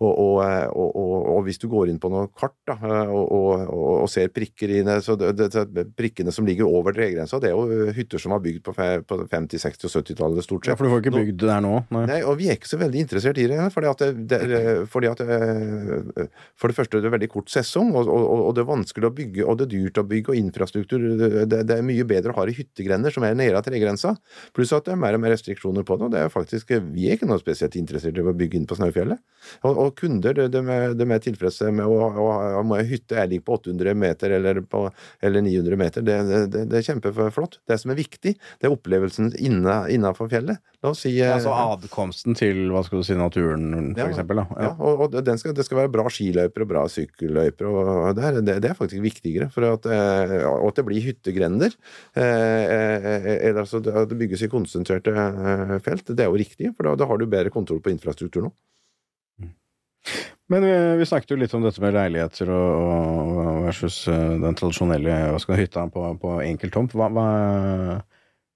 [0.00, 3.12] Og, og, eh, og, og, og hvis du går inn på noe kart da, eh,
[3.12, 7.92] og, ser prikker i så det, det, prikkene som ligger over tregrensa, det er jo
[7.94, 10.80] hytter som var bygd på, på 50-, 60- og 70-tallet, stort Ja, sett.
[10.80, 11.74] for du får ikke bygd der nå?
[11.94, 12.04] Nei.
[12.10, 13.58] Nei, og vi er ikke så veldig interessert i det.
[13.74, 16.28] Fordi at det, det, fordi at det,
[16.60, 19.14] For det første, det er veldig kort sesong, og, og, og det er vanskelig å
[19.16, 22.38] bygge, og det er dyrt å bygge, og infrastruktur Det, det er mye bedre å
[22.40, 24.14] ha i hyttegrender som er nede av tregrensa.
[24.56, 26.08] Pluss at det er mer og mer restriksjoner på det.
[26.08, 28.78] og det er faktisk, Vi er ikke noe spesielt interessert i å bygge inn på
[28.78, 29.20] Snaufjellet.
[29.64, 30.62] Og, og kunder de, de,
[30.96, 32.28] de er tilfredse med å, å,
[32.60, 34.84] å må ha hytte er lik på 800 meter eller, på,
[35.24, 36.06] eller 900 meter.
[36.06, 36.18] Det,
[36.52, 37.60] det, det er kjempeflott.
[37.68, 40.60] Det som er viktig, det er opplevelsen innafor fjellet.
[40.80, 44.08] La oss si eh, Altså adkomsten til hva skal du si, naturen, for Ja.
[44.10, 44.42] eksempel?
[44.42, 44.46] Da.
[44.66, 47.70] Ja, og, og den skal, det skal være bra skiløyper og bra sykkelløyper.
[47.70, 49.48] og Det, er, det, det er faktisk viktigere.
[49.54, 51.72] For at, eh, og at det blir hyttegrender.
[52.18, 56.10] Eh, eh, eller altså at det bygges i konsentrerte eh, felt.
[56.12, 58.58] Det er jo riktig, for da, da har du bedre kontroll på infrastrukturen òg.
[60.50, 65.38] Men vi, vi snakket jo litt om dette med leiligheter og, og versus den tradisjonelle
[65.38, 66.96] skal hytta på, på enkel tomt.
[66.98, 67.26] Hva, hva,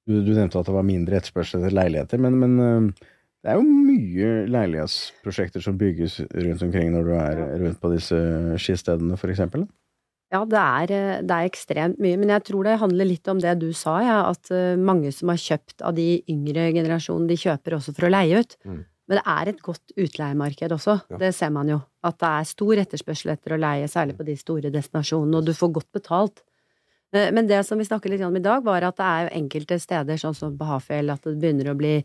[0.08, 2.88] du, du nevnte at det var mindre etterspørsel etter leiligheter, men, men
[3.44, 8.16] det er jo mye leilighetsprosjekter som bygges rundt omkring når du er rundt på disse
[8.62, 9.66] skistedene, for eksempel.
[10.32, 13.38] Ja, det er, eh, det er ekstremt mye, men jeg tror det handler litt om
[13.38, 17.36] det du sa, ja, at eh, mange som har kjøpt av de yngre generasjonene, de
[17.38, 18.56] kjøper også for å leie ut.
[18.64, 18.80] Mm.
[19.04, 21.18] Men det er et godt utleiemarked også, Ja.
[21.20, 21.82] det ser man jo.
[22.02, 25.52] At det er stor etterspørsel etter å leie, særlig på de store destinasjonene, og du
[25.52, 26.40] får godt betalt.
[27.12, 29.36] Eh, Men det som vi snakker litt om i dag, var at det er jo
[29.44, 32.02] enkelte steder, sånn som på Hafjell, at det begynner å bli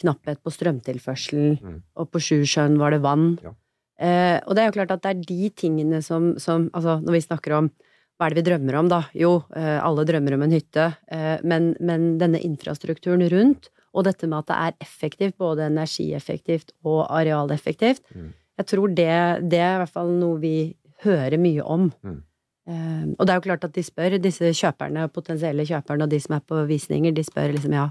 [0.00, 1.82] knapphet på strømtilførselen, Mm.
[1.96, 3.38] og på Sjusjøen var det vann.
[3.42, 3.52] Ja.
[3.98, 7.12] Eh, og det er jo klart at det er de tingene som, som Altså, når
[7.12, 7.70] vi snakker om
[8.18, 9.02] hva er det vi drømmer om, da?
[9.14, 14.26] Jo, eh, alle drømmer om en hytte, eh, men, men denne infrastrukturen rundt, og dette
[14.28, 18.32] med at det er effektivt, både energieffektivt og arealeffektivt, Mm.
[18.58, 21.92] jeg tror det, det er i hvert fall noe vi hører mye om.
[22.04, 22.22] Mm.
[22.68, 26.18] Eh, og det er jo klart at de spør, disse kjøperne, potensielle kjøperne og de
[26.20, 27.90] som er på visninger, de spør liksom, ja,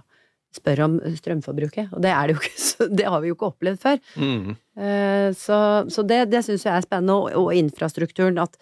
[0.55, 1.91] spør om strømforbruket.
[1.93, 3.99] Og det er det jo ikke, det har vi jo ikke opplevd før.
[4.15, 4.55] Mm.
[4.75, 5.57] Eh, Så,
[5.89, 8.39] så det, det syns jeg er spennende, og, og infrastrukturen.
[8.41, 8.57] At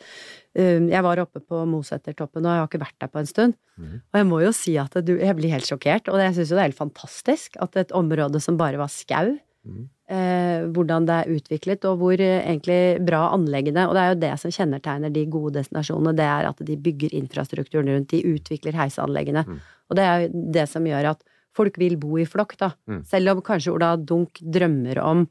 [0.58, 3.58] um, Jeg var oppe på Mosetertoppen, og jeg har ikke vært der på en stund.
[3.78, 3.98] Mm.
[4.00, 6.60] Og jeg må jo si at du, jeg blir helt sjokkert, og jeg syns jo
[6.60, 9.34] det er helt fantastisk at et område som bare var skau,
[9.66, 9.84] mm.
[10.14, 14.22] eh, hvordan det er utviklet, og hvor eh, egentlig bra anleggene Og det er jo
[14.24, 18.78] det som kjennetegner de gode destinasjonene, det er at de bygger infrastrukturen rundt, de utvikler
[18.78, 19.46] heiseanleggene.
[19.48, 19.62] Mhm.
[19.92, 22.72] Og det er jo det som gjør at folk vil bo i flokk, da.
[22.89, 23.04] Mm.
[23.10, 25.28] Selv om kanskje Ola Dunk drømmer om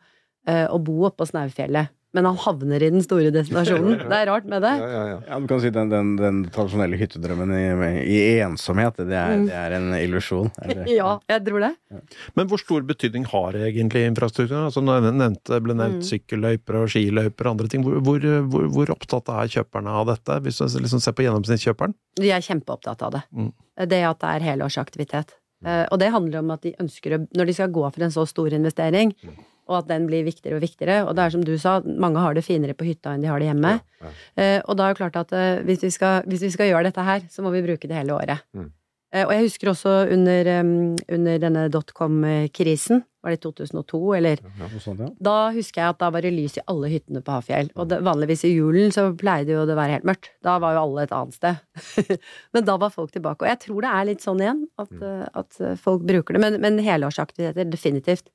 [0.49, 4.03] uh, å bo oppå Snaufjellet, men han havner i den store destinasjonen.
[4.11, 4.73] Det er rart med det.
[4.77, 5.21] Ja, ja, ja.
[5.31, 7.63] Ja, du kan si den, den, den tradisjonelle hyttedrømmen i,
[8.05, 9.47] i ensomhet, det er, Mm.
[9.49, 10.51] det er en illusjon.
[10.93, 11.71] Ja, jeg tror det.
[12.37, 14.69] Men hvor stor betydning har egentlig infrastrukturen?
[14.69, 16.05] Altså, det ble nevnt Mm.
[16.11, 17.83] sykkelløyper og skiløyper og andre ting.
[17.89, 18.21] Hvor, hvor,
[18.53, 21.97] hvor, hvor opptatt er kjøperne av dette, hvis du liksom ser på gjennomsnittskjøperen?
[22.21, 23.23] De er kjempeopptatt av det.
[23.33, 23.55] Mm.
[23.89, 25.33] Det at det er helårsaktivitet.
[25.65, 28.11] Eh, Og det handler om at de ønsker å Når de skal gå for en
[28.11, 29.15] så stor investering,
[29.69, 32.35] og at den blir viktigere og viktigere, og det er som du sa, mange har
[32.35, 33.81] det finere på hytta enn de har det hjemme.
[34.03, 36.67] Ja, Eh, Og da er det klart at eh, hvis vi, skal, hvis vi skal
[36.73, 38.43] gjøre dette her, så må vi bruke det hele året.
[38.57, 38.71] Mm.
[39.13, 44.69] Eh, Og jeg husker også under, um, under denne dotcom-krisen, var det 2002, eller Ja,
[44.83, 45.09] sånn, ja.
[45.23, 47.71] Da husker jeg at da var det lys i alle hyttene på Hafjell.
[47.77, 50.31] Og det, vanligvis i julen så pleide jo det å være helt mørkt.
[50.43, 51.57] Da var jo alle et annet sted.
[52.55, 53.47] men da var folk tilbake.
[53.47, 56.43] Og jeg tror det er litt sånn igjen, at, eh, at folk bruker det.
[56.45, 58.29] Men, men helårsaktiviteter, definitivt.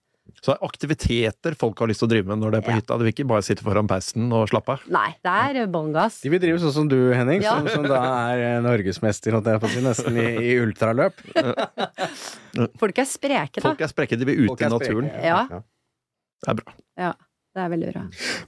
[0.44, 2.72] Så det er aktiviteter folk har lyst til å drive med når det er på
[2.74, 2.80] Ja.
[2.82, 2.98] hytta.
[3.00, 4.82] De vil ikke bare sitte foran peisen og slappe av.
[4.92, 5.32] Nei, det
[5.64, 6.18] er bånn gass.
[6.20, 7.56] De vil drive sånn som du, Henning, Ja.
[7.56, 8.02] som, som da
[8.34, 11.16] er eh, norgesmester holdt jeg på å si, nesten i, i ultraløp.
[12.82, 13.70] Folk er spreke, da.
[13.70, 15.10] Folk er spreke, de vil ut i naturen.
[15.24, 15.64] Ja, Ja.
[16.38, 16.74] Det er bra.
[17.58, 18.02] det er veldig bra.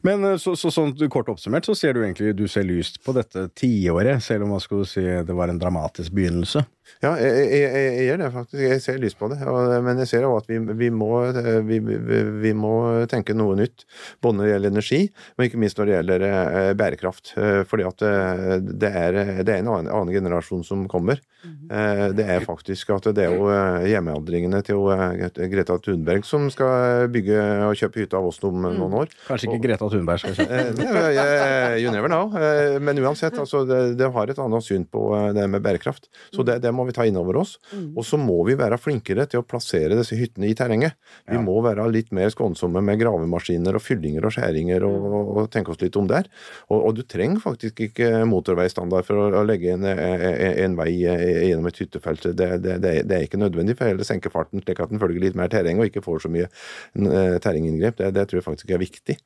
[0.06, 3.16] Men eh, så, så, sånn kort oppsummert så ser du egentlig du ser lyst på
[3.18, 6.62] dette tiåret, selv om hva skal du si, det var en dramatisk begynnelse.
[7.04, 8.62] Ja, jeg, jeg, jeg, jeg gjør det faktisk.
[8.64, 9.40] Jeg ser lyst på det.
[9.48, 11.10] Og, men jeg ser også at vi, vi, må,
[11.68, 12.74] vi, vi, vi må
[13.12, 13.86] tenke noe nytt.
[14.24, 15.02] Både når det gjelder energi,
[15.38, 17.34] men ikke minst når det gjelder eh, bærekraft.
[17.40, 21.22] Eh, fordi at eh, det er, det er en annen, annen generasjon som kommer.
[21.72, 26.50] Eh, det er faktisk at det er jo eh, hjemmealdringene til eh, Greta Thunberg som
[26.52, 27.38] skal bygge
[27.70, 29.14] og kjøpe hytte av oss om noen år.
[29.30, 30.60] Kanskje ikke Greta Thunberg skal kjøpe.
[30.84, 32.34] Eh, eh, You never know.
[32.36, 36.10] Eh, Men uansett, altså, det, det har et annet syn på eh, det med bærekraft.
[36.36, 37.58] Så det, det må vi ta inn over oss.
[37.96, 40.96] Og så må vi være flinkere til å plassere disse hyttene i terrenget.
[41.30, 45.50] Vi må være litt mer skånsomme med gravemaskiner og fyllinger og skjæringer og, og, og
[45.54, 46.30] tenke oss litt om der.
[46.70, 50.26] Og, og du trenger faktisk ikke motorveistandard for å, å legge en, en,
[50.66, 52.30] en vei gjennom et hyttefelt.
[52.38, 55.36] Det, det, det, er- ikke nødvendig for heller senke farten slik at den følger litt
[55.38, 57.98] mer terreng og ikke får så mye eh, terrenginngrep.
[58.00, 59.18] Det, det tror jeg faktisk er viktig.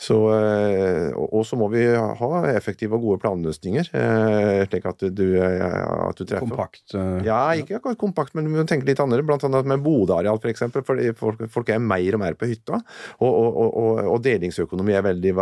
[0.00, 5.26] Så, eh, og så må vi ha effektive og gode planløsninger, eh, slik at du,
[5.40, 6.44] at du treffer.
[6.48, 6.87] Kompakt.
[6.96, 9.26] Eh, Ja, ikke akkurat kompakt, men vi må tenke litt annerledes.
[9.28, 10.84] Blant annet med bodeareal, for eksempel.
[10.86, 12.80] Fordi folk, folk er mer og mer på hytta.
[13.18, 15.34] Og, og, og, og, delingsøkonomi er veldig,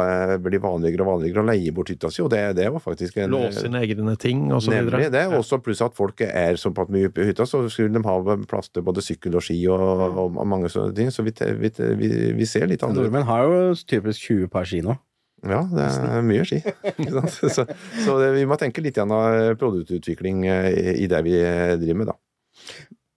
[0.47, 1.45] veldig vanligere og vanligere.
[1.45, 4.47] Å leie bort hytta si, og det, det var faktisk en Låse sine egne ting
[4.51, 4.99] og så videre.
[4.99, 5.25] Nemlig det.
[5.39, 8.87] Også pluss at folk er såpass mye på hytta, så skulle de ha plass til
[8.87, 11.13] både sykkel og ski og, og mange sånne ting.
[11.15, 13.13] Så vi, vi, vi, vi ser litt annerledes.
[13.13, 14.97] Nordmenn har jo typisk 20 par ski nå.
[15.45, 16.63] Ja, det er mye ski.
[16.63, 17.51] si.
[17.53, 21.35] Så, så det, vi må tenke litt igjen av produktutvikling eh, i i det vi
[21.83, 22.17] driver med, da.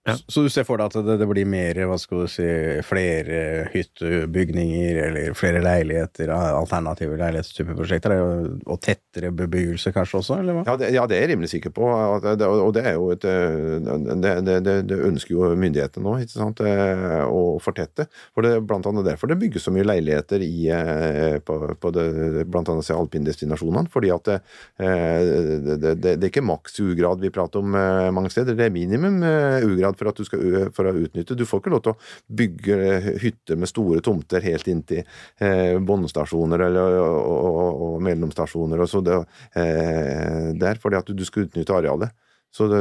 [0.08, 0.14] Ja.
[0.32, 2.44] Så du ser for deg at det, det blir mer, hva skal du si,
[2.88, 10.56] flere hyttebygninger eller flere leiligheter, alternative leilighetstyper prosjekter, og- og tettere bebyggelse kanskje også, eller
[10.56, 10.62] hva?
[10.66, 11.84] Ja det, ja, det er jeg rimelig sikker på.
[11.84, 13.78] og det er jo et eh,
[14.20, 18.08] Det, det, det, det ønsker jo myndighetene nå, ikke sant, eh, å fortette.
[18.34, 21.92] For det er blant annet derfor det bygges så mye leiligheter i, eh, på, på
[21.92, 23.88] det, blant annet alpindestinasjonene.
[23.92, 24.40] Fordi at det,
[24.80, 28.56] eh, det, det, det er ikke maks ugrad vi prater om eh, mange steder.
[28.56, 29.60] Det er minimum eh,
[29.90, 31.36] ugrad for at du skal for å utnytte.
[31.36, 31.98] Du får ikke lov til å
[32.40, 32.78] bygge
[33.22, 35.02] hytter med store tomter helt inntil
[35.40, 39.20] eh, båndstasjoner eller, og, og, og mellomstasjoner og så det,
[39.54, 42.10] eh, der, fordi at du skal utnytte arealet.
[42.50, 42.80] Så, det,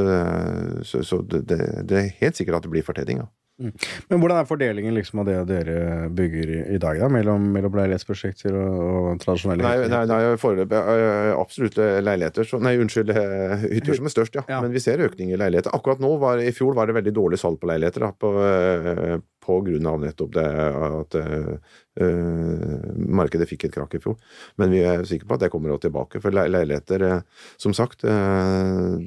[0.84, 1.44] så, så det,
[1.86, 3.22] det er helt sikkert at det blir fortetting.
[3.22, 3.30] Ja.
[3.60, 7.76] Men hvordan er fordelingen liksom av det dere bygger i, i dag, da, mellom, mellom
[7.80, 13.66] leilighetsprosjekter og, og tradisjonelle Nei, nei, nei foreløpig eh, absolutt leiligheter så, Nei, unnskyld, eh,
[13.76, 14.46] hytter som er størst, ja.
[14.50, 14.62] Ja.
[14.64, 15.74] Men vi ser økning i leiligheter.
[15.76, 18.08] Akkurat nå, var, i fjor, var det veldig dårlig salg på leiligheter.
[18.08, 19.20] Da, på, eh,
[19.50, 24.16] på grunn av nettopp det at eh, eh, markedet fikk et krakk i fjor.
[24.62, 26.22] Men vi er sikre på at det kommer tilbake.
[26.22, 27.22] For le- leiligheter, eh,
[27.60, 28.98] som sagt eh,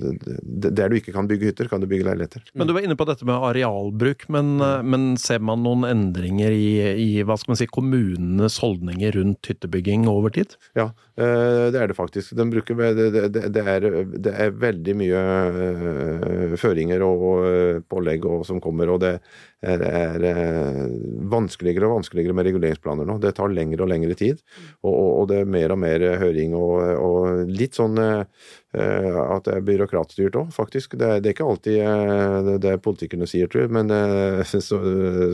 [0.73, 2.42] Der du ikke kan bygge hytter, kan du bygge leiligheter.
[2.55, 6.53] Men du var inne på dette med arealbruk, men, eh, men ser man noen endringer
[6.53, 6.68] i,
[7.01, 10.57] i hva skal man si, kommunenes holdninger rundt hyttebygging over tid?
[10.79, 12.35] Ja, eh, det er det faktisk.
[12.37, 18.61] De bruker, det, det, er, det er veldig mye eh, føringer og eh, pålegg som
[18.62, 19.16] kommer, og det
[19.62, 20.85] er, er eh,
[21.33, 23.18] vanskeligere og vanskeligere med reguleringsplaner nå.
[23.23, 24.42] Det tar lengre og lengre tid,
[24.83, 28.25] og, og, og det er mer og mer høring og, og litt sånn eh,
[28.73, 30.97] at det er byråkratstyrt òg, faktisk.
[31.01, 34.81] Det, det er ikke alltid eh, det, politikerne sier, tror jeg, men eh, så,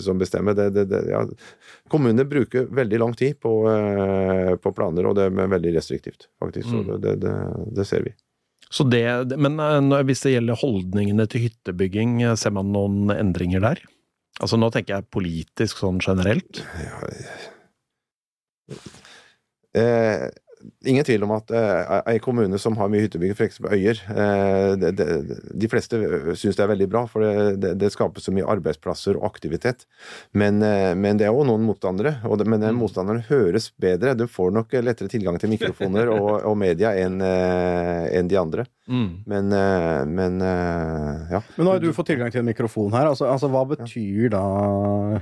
[0.05, 0.57] som bestemmer.
[0.59, 1.25] Det, det, det, ja.
[1.89, 6.69] Kommunene bruker veldig lang tid på, eh, på planer, og det er veldig restriktivt, faktisk.
[6.69, 8.15] Så det, det, ser vi.
[8.71, 13.65] Så det, men eh, hvis det gjelder holdningene til hyttebygging, eh, ser man noen endringer
[13.65, 13.81] der?
[14.39, 16.61] Altså Nå tenker jeg politisk sånn generelt.
[19.79, 20.29] Eh,
[20.87, 23.61] ingen tvil om at eh, ei kommune som har mye hyttebygging, f.eks.
[23.69, 26.01] Øyer eh, det, det, De fleste
[26.39, 29.87] syns det er veldig bra, for det, det, det skaper så mye arbeidsplasser og aktivitet.
[30.33, 34.17] Men, eh, men det er òg noen motstandere, og det, men den motstanderen høres bedre.
[34.19, 38.67] Du får nok lettere tilgang til mikrofoner og, og media enn eh, enn de andre.
[38.89, 41.43] Men, eh, men eh, ja.
[41.57, 43.11] Men nå har du fått tilgang til en mikrofon her.
[43.11, 44.45] Altså, altså Hva betyr da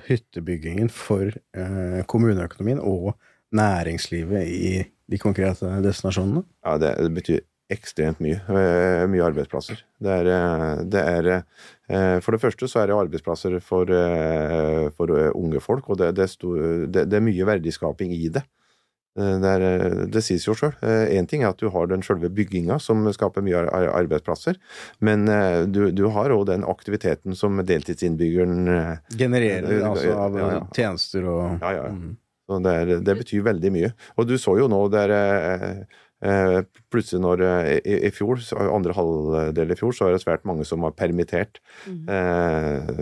[0.07, 3.17] hyttebyggingen for eh, kommuneøkonomien og
[3.57, 4.71] næringslivet i
[5.11, 6.43] de konkrete destinasjonene?
[6.67, 8.39] Ja, det, det betyr ekstremt mye.
[8.47, 9.81] eh, mye arbeidsplasser.
[10.03, 13.91] Det er, eh, det er eh, For det første så er det arbeidsplasser for,
[14.97, 18.45] for unge folk, og det, det, er stor, det, er mye verdiskaping i det.
[19.17, 20.75] Det, er, det sies jo sjøl.
[21.17, 24.59] Én ting er at du har den sjølve bygginga som skaper mye ar- ar- arbeidsplasser,
[25.01, 25.25] men
[25.73, 28.69] du, du har òg den aktiviteten som deltidsinnbyggeren
[29.17, 30.61] Genererer altså av ja, ja.
[30.77, 31.87] tjenester og Ja, ja.
[31.97, 32.13] Mm.
[32.47, 33.93] Så det, er, det betyr veldig mye.
[34.17, 35.65] Og du så jo nå der eh,
[36.23, 36.59] eh,
[36.95, 38.39] plutselig når eh, i, i fjor,
[38.71, 41.59] andre halvdel i fjor, så er det svært mange som har permittert
[41.91, 42.95] eh,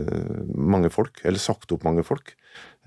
[0.54, 2.32] mange folk, eller sagt opp mange folk.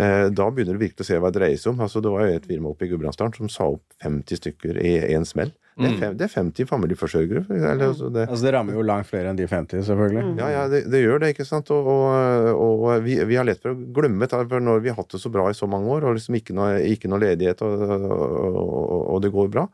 [0.02, 1.86] Eh, da begynner du virkelig å se hva det dreier seg om.
[1.86, 4.98] Altså, det var jo et firma oppe i Gudbrandsdalen som sa opp 50 stykker i
[5.14, 5.54] én smell.
[5.78, 7.44] Det er, fem, det er 50 familieforsørgere.
[7.54, 10.24] Eller, altså, det, Altså, det rammer jo langt flere enn de 50, selvfølgelig.
[10.40, 11.70] ja, ja, det, det gjør det, ikke sant.
[11.76, 14.98] Og, og, og vi, vi har lett for å glemme det, for når vi har
[14.98, 17.62] hatt det så bra i så mange år, og liksom ikke noe, ikke noe ledighet,
[17.62, 19.68] og, og, og det går bra,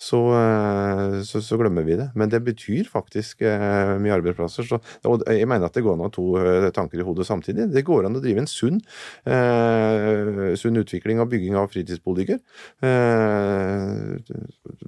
[0.00, 2.08] så, eh, så, så glemmer vi det.
[2.16, 4.64] Men det betyr faktisk eh, mye arbeidsplasser.
[4.70, 7.26] Så, og jeg mener at det går an å ha to eh, tanker i hodet
[7.28, 7.68] samtidig.
[7.74, 8.80] Det går an å drive en sunn,
[9.28, 12.40] eh, sunn utvikling og bygging av fritidsboliger.
[12.80, 14.32] Eh,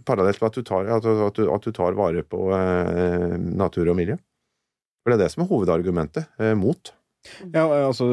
[0.09, 3.93] parallelt med at du tar, at, at, du, at du tar vare på eh, natur
[3.93, 4.17] og miljø.
[5.03, 6.93] For det er det som er hovedargumentet mot.
[7.53, 8.07] Ja, altså,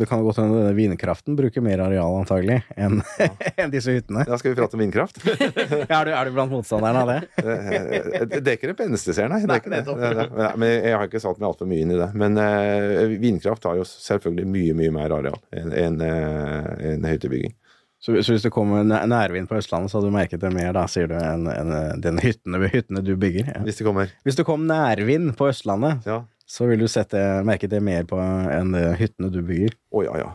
[0.00, 3.02] det kan godt hende vindkraften bruker mer areal antagelig enn
[3.60, 4.24] enn disse hyttene.
[4.28, 5.20] Da skal vi prate om vindkraft.
[5.88, 7.20] Ja, er, du, er du blant motstanderne av det?
[7.48, 9.42] Eh, Det er ikke det peneste, ser nei.
[9.44, 10.52] Det er ikke det.
[10.60, 12.08] Men jeg har ikke satt meg altfor mye inn i det.
[12.18, 17.54] Men uh, vindkraft har jo selvfølgelig mye, mye mer areal enn en, en enn hyttebygging.
[17.98, 20.84] Så, så hvis det kommer nærvind på Østlandet, så hadde du merket det mer, da,
[20.90, 23.48] sier du, enn eh, den hyttene, hyttene du bygger?
[23.56, 23.62] Ja.
[23.66, 24.12] Hvis det kommer.
[24.26, 26.20] Hvis det kom nærvind på Østlandet, Ja.
[26.48, 29.74] Så vil du sette, merke det mer på enn hyttene du bygger?
[29.92, 30.30] Å ja, ja.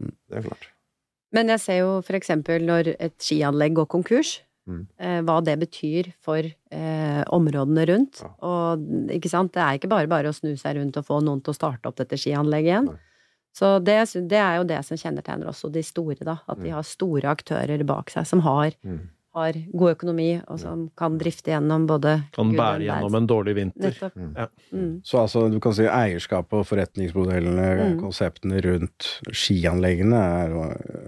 [0.00, 0.68] Det er klart.
[1.36, 4.82] Men jeg ser jo for eksempel når et skianlegg går konkurs, Mm.
[5.00, 8.18] eh, hva det betyr for eh, områdene rundt.
[8.20, 8.28] Ja.
[8.44, 8.82] Og
[9.16, 11.54] ikke sant, det er ikke bare bare å snu seg rundt og få noen til
[11.54, 12.90] å starte opp dette skianlegget igjen.
[12.92, 12.98] Nei.
[13.56, 13.94] Så det,
[14.28, 16.34] det er jo det som kjennetegner også de store, da.
[16.46, 16.74] At de Mm.
[16.76, 19.08] har store aktører bak seg som har, Mm.
[19.38, 23.96] Har god økonomi, og som kan drifte gjennom både Kan bære gjennom en dårlig vinter.
[24.14, 24.32] Mm.
[24.36, 24.46] Ja.
[24.72, 24.92] Mm.
[25.06, 27.98] Så altså, du kan si eierskapet og forretningsmodellene, Mm.
[28.02, 30.56] konseptene rundt skianleggene er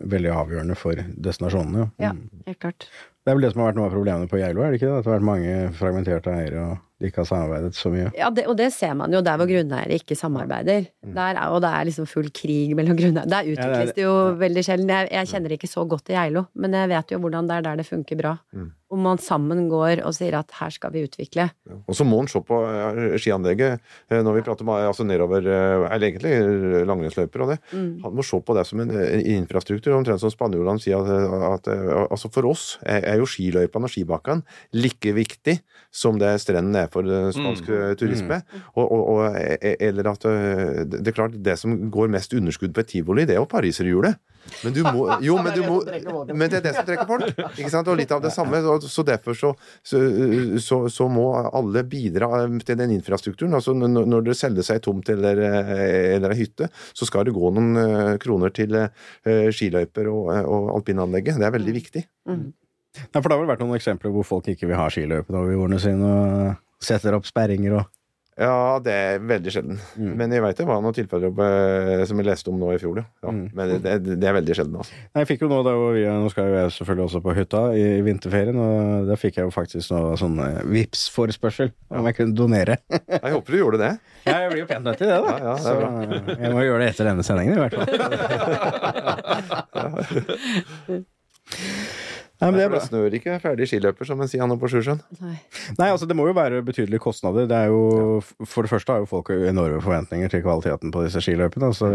[0.06, 1.90] veldig avgjørende for destinasjonene.
[2.00, 2.12] Ja.
[2.12, 2.28] Mm.
[2.46, 2.86] Helt klart.
[3.24, 4.88] Det er vel det som har vært noe av problemene på Geilo, er det ikke
[4.88, 4.98] det?
[4.98, 8.10] At det har vært mange fragmenterte eiere, og de ikke har samarbeidet så mye.
[8.18, 10.90] Ja, det, og det ser man jo der hvor grunneiere ikke samarbeider.
[11.00, 13.30] Der er, og det er liksom full krig mellom grunneiere.
[13.30, 14.92] Der Ja, det det jo veldig sjelden.
[14.92, 17.64] Jeg, jeg kjenner ikke så godt til Geilo, men jeg vet jo hvordan det er
[17.66, 18.36] der det funker bra.
[18.52, 18.68] Mm.
[18.90, 21.46] Om man sammen går og sier at her skal vi utvikle.
[21.86, 23.78] Og så må en se på eh, skianlegget
[24.10, 27.58] eh, når vi prater om altså nedover eh, Eller egentlig langrennsløyper og det.
[27.70, 27.92] Mm.
[28.02, 30.98] Han må se på det som en infrastruktur, omtrent som spanjolene sier.
[31.00, 31.70] At, at,
[32.10, 35.60] altså For oss er, er jo skiløypene og skibakkene like viktig
[35.94, 38.40] som det strendene er for eh, spansk eh, turisme.
[38.74, 40.26] Og, og, og, eh, eller at
[40.90, 44.20] det er klart, det som går mest underskudd på et tivoli, det er jo pariserhjulet.
[44.64, 45.80] Men du må Jo, men du må
[46.38, 47.42] Men det er det som trekker folk.
[47.60, 47.90] Ikke sant?
[47.92, 48.62] Og litt av det samme.
[48.82, 49.50] Så, derfor så,
[49.86, 50.00] så,
[50.64, 53.54] så, så må alle bidra til den infrastrukturen.
[53.58, 55.38] Altså når det selger seg tomt eller,
[56.16, 58.74] eller ei hytte, så skal det gå noen kroner til
[59.24, 61.38] skiløyper og, og alpinanlegget.
[61.40, 62.06] Det er veldig viktig.
[62.30, 62.48] Mm.
[62.98, 65.52] Ja, for det har vel vært noen eksempler hvor folk ikke vil ha skiløype over
[65.54, 67.88] jordene sine, og setter opp sperringer og
[68.40, 69.80] Ja, det er veldig sjelden.
[70.00, 70.12] Mm.
[70.16, 72.96] Men jeg veit det var noen tilfeller eh, som jeg leste om nå i fjor,
[73.02, 73.04] ja.
[73.20, 73.32] ja.
[73.36, 73.50] Mm.
[73.52, 74.96] Men det, det, er veldig sjelden, altså.
[75.18, 77.82] Jeg fikk jo nå, da vi, Nå skal jo jeg selvfølgelig også på hytta i,
[77.98, 82.38] i vinterferien, og da fikk jeg jo faktisk noe sånn eh, Vipps-forespørsel om jeg kunne
[82.38, 82.76] donere.
[82.88, 83.92] Jeg håper du gjorde det.
[84.30, 85.30] Ja, jeg blir jo pent nødt til det, da.
[85.32, 87.88] Ja, ja, det Så eh, jeg må gjøre det etter denne sendingen, i hvert fall.
[92.40, 92.78] Nei, men det er bra.
[92.80, 95.00] det snør ikke ferdig skiløper, som en sier han på Sjusjøen.
[95.20, 95.34] Nei.
[95.76, 97.48] Nei, altså det må jo være betydelige kostnader.
[97.50, 101.20] Det er jo, For det første har jo folk enorme forventninger til kvaliteten på disse
[101.24, 101.68] skiløypene.
[101.68, 101.90] Altså,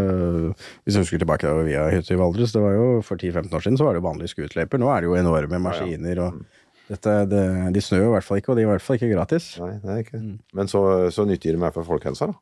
[0.86, 3.50] hvis du husker tilbake da vi har hytte i Valdres, det var jo for 10-15
[3.58, 4.82] år siden så var det jo vanlige scooterløyper.
[4.82, 6.38] Nå er det jo enorme maskiner og
[6.86, 7.42] dette, det,
[7.74, 9.48] De snør jo i hvert fall ikke, og de er i hvert fall ikke gratis.
[9.58, 10.38] Nei, det er ikke Mm.
[10.54, 10.80] Men så,
[11.10, 12.38] så nyttig de er for folkehelsa, da.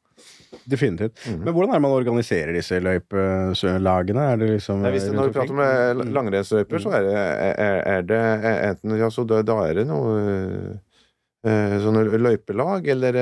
[0.70, 1.18] Definitivt.
[1.30, 4.26] Men hvordan er det man organiserer disse løypelagene?
[4.32, 7.14] Er det liksom Nei, hvis det, når vi prater om langrennsløyper, så er det,
[7.68, 8.22] er, er det
[8.70, 10.74] enten ja, så da, da er det noe eh,
[11.44, 13.18] sånne løypelag, eller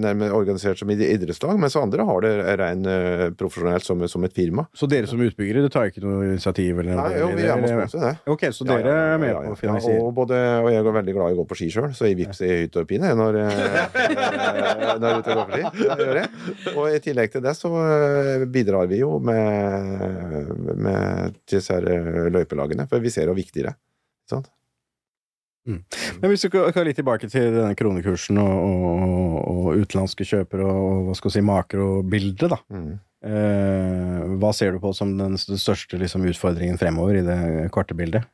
[0.00, 4.34] nærmest nærmere organisert som idrettslag, mens andre har det ren eh, profesjonelt som, som et
[4.36, 4.66] firma.
[4.76, 6.80] Så dere som utbyggere, du tar ikke noe initiativ?
[6.82, 8.12] Eller, Nei, jo, vi er med på det.
[8.34, 10.00] Ok, så dere Ja, ja, ja, er med på å finansiere?
[10.02, 12.18] Og, både, og jeg er veldig glad i å gå på ski sjøl, så jeg
[12.20, 13.62] vips i hytte og pine når, eh,
[15.00, 15.86] når jeg er ute og går på ski.
[15.94, 16.32] Det gjør jeg.
[16.74, 22.88] Og i tillegg til det så eh, bidrar vi jo med, med disse eh, løypelagene,
[22.90, 23.80] for vi ser hvor viktig det er.
[24.24, 24.42] Ikke
[25.64, 25.98] sant?
[26.20, 31.08] Men hvis du skal litt tilbake til denne kronekursen og, og, og utenlandske kjøpere og
[31.08, 32.58] hva skal vi si, makrobildet, da.
[32.74, 32.94] Mm.
[33.24, 37.38] Eh, hva ser du på som den største liksom, utfordringen fremover i det
[37.72, 38.26] korte bildet?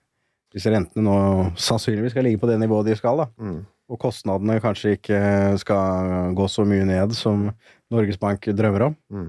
[0.51, 1.17] Hvis rentene nå
[1.63, 3.61] sannsynligvis skal ligge på det nivået de skal, da, Mm.
[3.91, 5.21] og kostnadene kanskje ikke
[5.63, 7.53] skal gå så mye ned som
[7.91, 8.97] Norges Bank drømmer om.
[9.15, 9.29] Mm.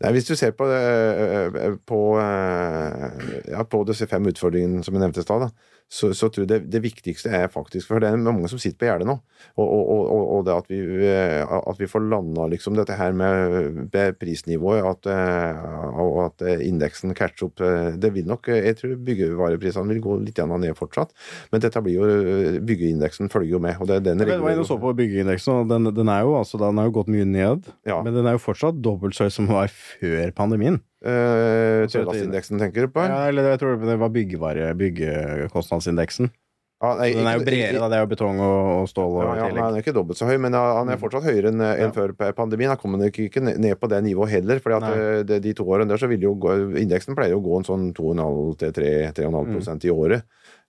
[0.00, 5.02] Nei, Hvis du ser på, eh, på, eh, ja, på disse fem utfordringene som jeg
[5.04, 5.50] nevnte i stad, da,
[5.88, 8.76] så, så tror jeg det, det viktigste er faktisk For det er mange som sitter
[8.82, 9.14] på gjerdet nå.
[9.56, 13.14] Og, og, og, og det at vi, eh, at vi får landa liksom dette her
[13.16, 13.88] med,
[14.20, 15.62] prisnivået, at, eh,
[16.04, 17.62] og at eh, indeksen catcher opp
[18.02, 21.14] Det vil nok Jeg tror byggevareprisene vil gå litt ned fortsatt,
[21.52, 23.80] men dette blir jo byggeindeksen følger jo med.
[23.80, 26.26] og det er den Jeg var inne og så på byggeindeksen, og den, den, er
[26.26, 27.72] jo, altså, den har jo gått mye ned.
[27.88, 28.02] Ja.
[28.04, 30.82] Men den er jo fortsatt dobbelt så høy som den var før pandemien.
[31.04, 33.04] Eh, Tødalsindeksen tenker du på?
[33.06, 36.30] Ja, eller jeg tror det var byggevare, byggekostnadsindeksen.
[36.78, 37.86] Ja, nei, Den er jo bredere, da.
[37.90, 39.62] Det er jo betong og, og stål og Ja, ja, tillegg.
[39.64, 42.70] han er ikke dobbelt så høy, men han er fortsatt høyere enn enn før pandemien.
[42.70, 44.60] Han kommer nok ikke ned på det nivået heller.
[44.62, 45.24] For Nei.
[45.26, 47.88] de to årene der så vil jo gå, indeksen pleier jo å gå en sånn
[47.98, 50.22] 2,5 til 3-3,5 prosent i året.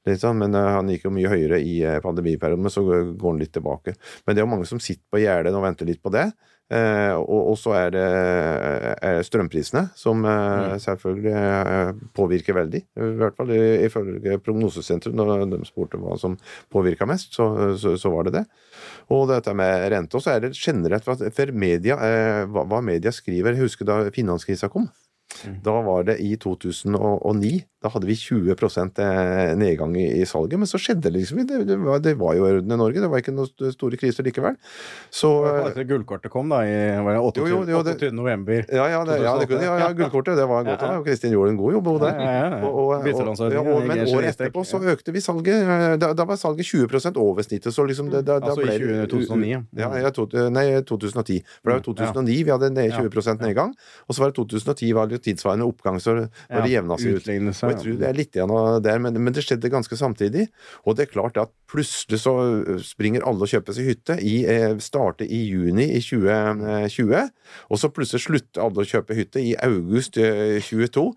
[0.09, 0.41] Liksom.
[0.41, 3.53] Men uh, han gikk jo mye høyere i eh, pandemiperioden, men så går han litt
[3.53, 3.93] tilbake.
[4.25, 6.29] Men det er jo mange som sitter på gjerdet og venter litt på det.
[6.69, 8.03] Eh, og, og så er det
[9.01, 12.83] er strømprisene, som eh, selvfølgelig eh, påvirker veldig.
[12.93, 16.37] I hvert fall ifølge Prognosesentrum, da de spurte hva som
[16.69, 17.49] påvirka mest, så,
[17.81, 18.45] så, så var det det.
[19.09, 20.19] Og dette med rente.
[20.19, 23.57] Og så er det generelt for, media, eh, hva, hva media skriver.
[23.57, 24.89] Jeg husker da finanskrisa kom.
[25.63, 27.51] Da var det i 2009.
[27.79, 28.51] Da hadde vi 20
[28.99, 32.43] eh, nedgang i, salget, men så skjedde det liksom det, det, var, det var jo
[32.43, 34.57] orden i Norge, det var ikke noen store kriser likevel.
[35.15, 38.11] Så eh, Etter gullkortet kom, da, i var det 28, Jo, jo, det- 28.
[38.17, 38.65] november.
[38.67, 40.83] ja, ja, det, ja, ja, ja, gullkortet, det var godt.
[40.83, 40.97] Ja, ja.
[40.99, 41.87] Ja, Kristin gjorde en god jobb.
[41.87, 43.05] Og, og, og,
[43.63, 45.63] og, men året etterpå så økte vi salget.
[45.63, 48.75] eh, Da, da var salget 20 over snittet, så liksom det, da, da Altså i
[48.75, 49.89] 20 2009, ja.
[50.03, 51.39] Ja, to, nei, 2010.
[51.63, 53.71] For det var jo 2009 vi hadde 20% nedgang,
[54.03, 57.68] og så var det 2010 var det tidsvarende oppgang, så var det jevna seg ut.
[57.69, 60.47] Og jeg tror det er litt igjen av der, men, men det skjedde ganske samtidig.
[60.85, 62.33] Og det er klart at plutselig så
[62.85, 64.17] springer alle og kjøper seg hytte.
[64.19, 64.35] I,
[64.83, 67.29] starter i juni i 2020,
[67.69, 71.07] og så plutselig slutter alle å kjøpe hytte i august eh, 22.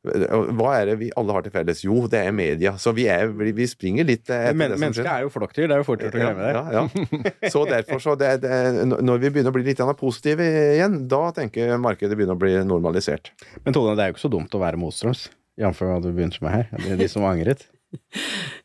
[0.00, 1.82] Og Hva er det vi alle har til felles?
[1.84, 2.72] Jo, det er media.
[2.80, 5.76] Så vi, er, vi springer litt etter Men, det som mennesket er jo flokkdyr, det
[5.76, 6.52] er jo fort gjort å glemme det.
[6.56, 7.50] Ja, ja, ja.
[7.52, 8.54] Så derfor, så det, det,
[8.88, 10.46] når vi begynner å bli litt positive
[10.78, 13.34] igjen, da tenker markedet begynner å bli normalisert.
[13.66, 15.28] Men Tone, det er jo ikke så dumt å være motstrøms,
[15.58, 15.82] jf.
[15.82, 16.66] hva du begynte med her.
[16.78, 17.66] Det er de som angret.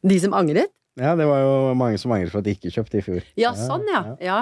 [0.06, 0.70] De som angret?
[0.96, 3.24] Ja, det var jo mange som angret for at de ikke kjøpte i fjor.
[3.40, 4.02] Ja, sånn, ja.
[4.24, 4.38] Ja,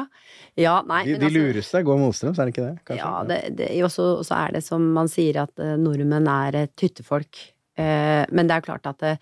[0.60, 2.76] ja nei, De, de altså- lureste går motstrøms, er det ikke det?
[2.90, 3.00] Kanskje?
[3.00, 6.60] Ja, det, det, også, så, så er det som man sier at eh, nordmenn er
[6.66, 7.42] et hyttefolk.
[7.80, 9.16] Eh, men det er klart at det,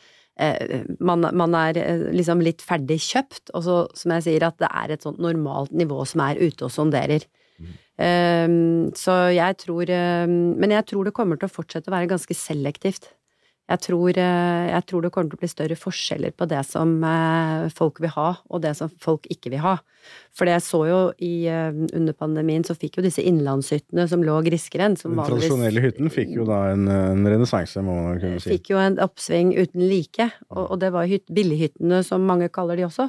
[0.44, 4.60] eh, man, man er eh, liksom litt ferdig kjøpt, og så som jeg sier at
[4.60, 7.24] det er et sånt normalt nivå som er ute og sonderer.
[8.02, 8.48] Eh,
[8.98, 12.38] så jeg tror eh, Men jeg tror det kommer til å fortsette å være ganske
[12.38, 13.12] selektivt.
[13.72, 16.92] Jeg tror, eh, jeg tror det kommer til å bli større forskjeller på det som
[17.08, 19.78] eh, folk vil ha, og det som folk ikke vil ha.
[20.36, 24.26] For det jeg så jo i, eh, under pandemien, så fikk jo disse innlandshyttene som
[24.28, 28.58] lå grisgrend Den tradisjonelle hytten fikk jo da en, en renessanse, må man kunne si.
[28.58, 32.82] fikk jo en oppsving uten like, og, og det var hytt, billighyttene, som mange kaller
[32.82, 33.08] de også.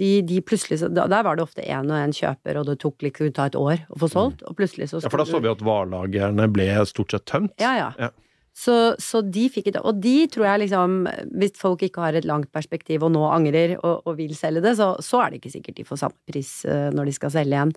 [0.00, 3.34] De, de plutselig, Der var det ofte én og én kjøper, og det tok liksom
[3.36, 5.60] ta et år å få solgt, og plutselig så Ja, for da så vi at
[5.64, 7.52] varelagrene ble stort sett tømt.
[7.60, 7.92] Ja, ja.
[8.00, 8.10] Ja.
[8.56, 11.04] Så, så de fikk et Og de tror jeg liksom
[11.38, 14.74] Hvis folk ikke har et langt perspektiv og nå angrer og, og vil selge det,
[14.80, 17.56] så, så er det ikke sikkert de får samme pris eh, når de skal selge
[17.56, 17.72] igjen.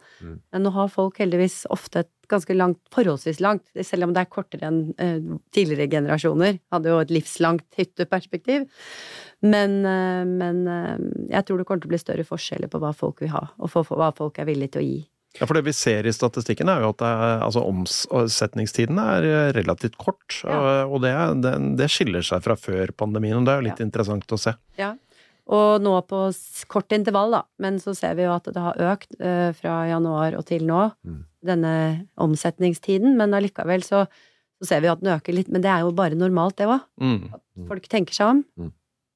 [0.51, 4.31] Men nå har folk heldigvis ofte et ganske langt, forholdsvis langt, selv om det er
[4.31, 5.19] kortere enn eh,
[5.53, 6.57] tidligere generasjoner.
[6.73, 8.65] Hadde jo et livslangt hytteperspektiv.
[9.43, 10.99] Men, eh, men eh,
[11.33, 13.71] jeg tror det kommer til å bli større forskjeller på hva folk vil ha, og
[13.71, 15.01] for, for hva folk er villige til å gi.
[15.39, 19.47] Ja, for det vi ser i statistikken er jo at er, altså omsetningstiden er eh,
[19.57, 20.37] relativt kort.
[20.45, 20.85] Ja.
[20.85, 21.13] Og det,
[21.43, 24.53] det, det skiller seg fra før pandemien, og det er jo litt interessant å se.
[24.79, 24.93] Ja.
[25.51, 26.19] Og nå på
[26.71, 30.37] kort intervall, da, men så ser vi jo at det har økt eh, fra januar
[30.37, 30.85] og til nå,
[31.43, 31.73] denne
[32.23, 34.05] omsetningstiden, men allikevel så,
[34.61, 35.51] så ser vi at den øker litt.
[35.51, 36.85] Men det er jo bare normalt, det òg.
[37.01, 37.33] Mm.
[37.67, 38.45] Folk tenker seg om.
[38.55, 38.71] Mm.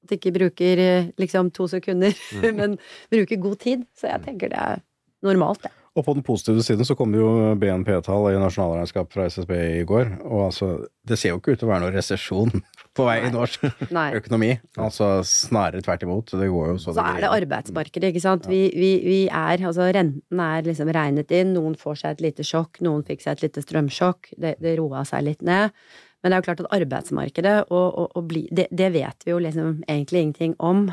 [0.08, 2.16] At de ikke bruker eh, liksom to sekunder,
[2.60, 2.78] men
[3.12, 3.84] bruker god tid.
[4.00, 4.80] Så jeg tenker det er
[5.28, 5.74] normalt, det.
[5.98, 9.86] Og på den positive siden så kom det jo BNP-tall i nasjonalregnskap fra SSB i
[9.90, 10.68] går, og altså,
[11.10, 12.54] det ser jo ikke ut til å være noen resesjon
[12.98, 13.66] på vei i norsk
[13.98, 14.12] Nei.
[14.20, 14.52] økonomi.
[14.78, 16.36] Altså snarere tvert imot.
[16.38, 18.46] Det går jo så Så er det arbeidsmarkedet, ikke sant.
[18.50, 22.46] Vi, vi, vi er, altså renten er liksom regnet inn, noen får seg et lite
[22.46, 25.74] sjokk, noen fikk seg et lite strømsjokk, det, det roa seg litt ned.
[26.24, 29.32] Men det er jo klart at arbeidsmarkedet, og, og, og bli, det, det vet vi
[29.32, 30.88] jo liksom egentlig ingenting om.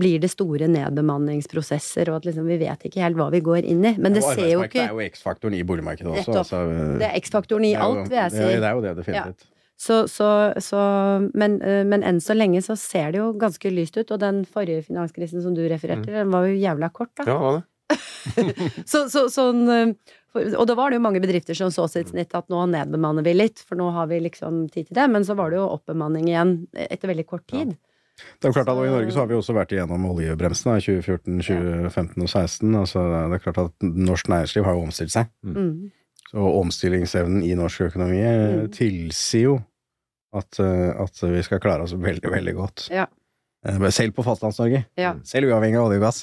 [0.00, 3.82] Blir det store nedbemanningsprosesser, og at liksom vi vet ikke helt hva vi går inn
[3.84, 3.94] i.
[3.98, 6.36] Men det Og ser jo arbeidsmarkedet ikke er jo X-faktoren i boligmarkedet også.
[6.44, 6.60] Altså,
[7.02, 8.44] Det er X-faktoren i er alt, vil jeg si.
[8.44, 9.48] Det, det er jo det, definitivt.
[9.80, 10.80] Så, så, så
[11.32, 14.42] men, eh, men enn så lenge så ser det jo ganske lyst ut, og den
[14.44, 17.24] forrige finanskrisen som du refererte til, den var jo jævla kort, da.
[17.30, 17.62] Ja, var det?
[18.90, 19.92] så, så, sånn eh,
[20.56, 23.32] Og da var det jo mange bedrifter som så sitt snitt at nå nedbemanner vi
[23.34, 25.06] litt, for nå har vi liksom tid til det.
[25.10, 27.72] Men så var det jo oppbemanning igjen etter veldig kort tid.
[28.20, 30.76] Det er jo klart at I Norge så har vi også vært igjennom oljebremsen da,
[30.76, 32.76] i 2014, 2015 og 2016.
[32.82, 35.30] Altså, det er klart at norsk næringsliv har jo omstilt seg.
[35.42, 35.72] Mm.
[36.36, 38.68] Og omstillingsevnen i norsk økonomi eh, Mm.
[38.76, 39.56] tilsier jo
[40.36, 42.86] at, eh, at vi skal klare oss veldig, veldig godt.
[42.94, 43.08] Ja.
[43.90, 44.84] Selv på Fastlands-Norge.
[45.00, 45.16] Ja.
[45.26, 46.22] Selv uavhengig av olje og gass.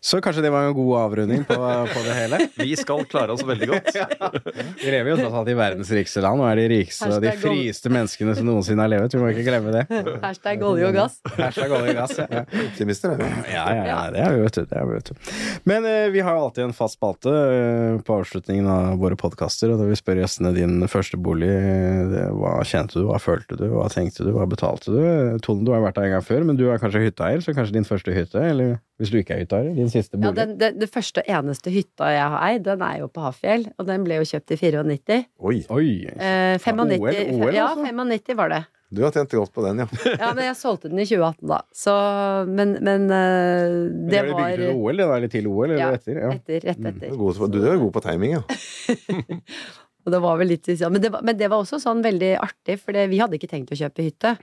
[0.00, 1.58] Så kanskje det var en god avrunding på,
[1.92, 2.40] på det hele.
[2.62, 3.90] Vi skal klare oss veldig godt.
[4.82, 7.32] Vi lever jo tross alt i verdens rikeste land, og er de rikeste og de
[7.40, 9.14] frieste menneskene som noensinne har levet.
[9.14, 9.84] Vi må ikke glemme det.
[10.26, 11.18] Hashtag olje og gass.
[11.38, 12.28] Hashtag olje og gass, ja.
[12.40, 12.44] ja.
[12.68, 13.30] Optimister, er vi.
[13.54, 14.62] Ja, ja, ja, det er vi, vet du.
[14.68, 15.32] Det er vi, vet du.
[15.72, 19.72] Men eh, vi har jo alltid en fast spalte eh, på avslutningen av våre podkaster,
[19.72, 23.58] og da vi spør gjestene din første bolig, eh, det, hva kjente du, hva følte
[23.58, 25.00] du, hva tenkte du, hva betalte du?
[25.02, 27.54] Eh, Tone, du har vært der en gang før, men du er kanskje hytteeier, så
[27.56, 30.78] kanskje din første hytte, eller hvis du ikke er hytteeier, din siste Ja, den, den,
[30.80, 34.04] den, første og eneste hytta jeg har eid, den er jo på Hafjell, og den
[34.06, 35.18] ble jo kjøpt i 94.
[35.50, 35.86] Oi, Oi!
[36.14, 37.08] Eh, 95, OL,
[37.48, 37.86] OL, ja, altså?
[37.86, 38.60] 95 var det.
[38.90, 39.88] du har tjent godt på den, ja.
[40.22, 41.60] Ja, men jeg solgte den i 2018, da.
[41.76, 41.96] Så
[42.48, 45.66] Men, men eh, Men det er var bygd til OL, det var litt til OL,
[45.70, 45.90] eller Ja.
[45.98, 46.22] etter?
[46.24, 46.32] Ja.
[46.38, 47.10] etter, rett Du etter.
[47.12, 48.44] er god, du er god på timing, ja.
[50.08, 52.78] Og det var vel litt men det, var, men det var også sånn veldig artig,
[52.80, 54.38] for vi hadde ikke tenkt å kjøpe hytte.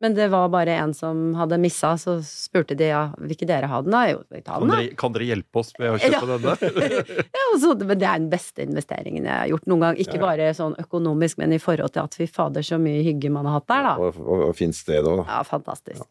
[0.00, 3.68] Men det var bare en som hadde missa, så spurte de ja, vil ikke dere
[3.68, 4.00] ha den da?
[4.08, 4.78] Jo, vi tar Kan den da.
[4.80, 6.54] dere, kan dere hjelpe oss med å kjøpe denne?
[7.36, 10.00] Ja, også, men det er den beste investeringen jeg har gjort noen gang.
[10.00, 13.44] Ikke bare sånn økonomisk, men i forhold til at fy fader, så mye hygge man
[13.50, 13.94] har hatt der, da.
[14.00, 15.20] Og, og, og fint sted òg.
[15.28, 16.06] Ja, fantastisk.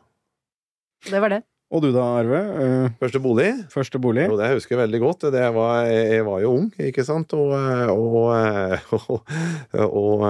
[1.10, 1.44] Det var det.
[1.70, 2.40] Og du da, Arve?
[2.62, 3.50] Eh, Første bolig.
[3.74, 4.24] Første bolig?
[4.30, 5.28] Jo, det husker jeg veldig godt.
[5.34, 7.54] Det var, jeg var jo ung, ikke sant, og,
[7.94, 8.18] og,
[8.94, 10.24] og, og, og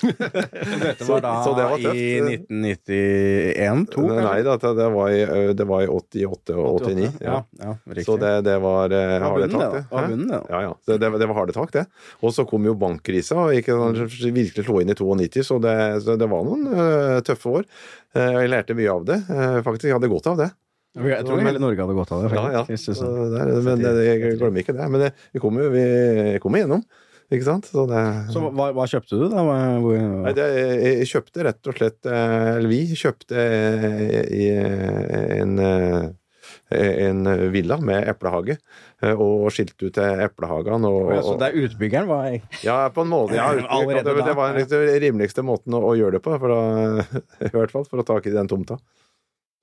[0.80, 1.96] Dette Så- var da så det var tøft.
[2.00, 4.04] i 1991-2?
[4.16, 5.18] Nei det, det var i,
[5.58, 7.10] det var i 88 og 89.
[7.20, 7.42] Ja, Ja.
[7.60, 7.74] ja.
[8.06, 9.82] Så det, det var harde tak, det.
[9.90, 10.40] var bunnen, det.
[10.48, 10.72] Ja, ja.
[10.88, 11.84] Det, det, var harde tak, det.
[12.24, 14.00] Og så kom jo bankkrisa, og ikke sånn,
[14.32, 15.76] virkelig slo inn i 92, så det,
[16.06, 17.68] så det var noen uh, tøffe år.
[18.16, 19.20] Uh, jeg lærte mye av det.
[19.28, 20.48] uh, faktisk, jeg hadde godt av det.
[20.96, 22.32] Jeg tror hele Norge hadde godt av det.
[22.34, 22.64] Ja, ja.
[22.66, 23.04] faktisk.
[23.04, 24.88] Det er- Men det, jeg glemmer ikke det.
[24.90, 25.04] Men
[25.36, 25.84] vi kom jo vi
[26.42, 26.82] kom igjennom,
[27.30, 27.68] ikke sant?
[27.70, 28.02] Så det
[28.34, 29.42] Så hva, hva kjøpte du, da?
[29.82, 34.48] Hvor, Nei, det, jeg, kjøpte rett og slett eh, Eller vi kjøpte eh, i
[35.40, 36.08] en, eh,
[37.06, 38.56] en villa med eplehage,
[39.02, 40.86] eh, og skilte ut eplehagen.
[40.86, 43.38] Og, så og, det er utbyggeren, var jeg- ja, på en måte.
[43.38, 44.66] Ja, det, det var ja.
[44.66, 46.60] den rimeligste måten å, å gjøre det på, da,
[47.46, 48.78] i hvert fall for å ta tak i den tomta.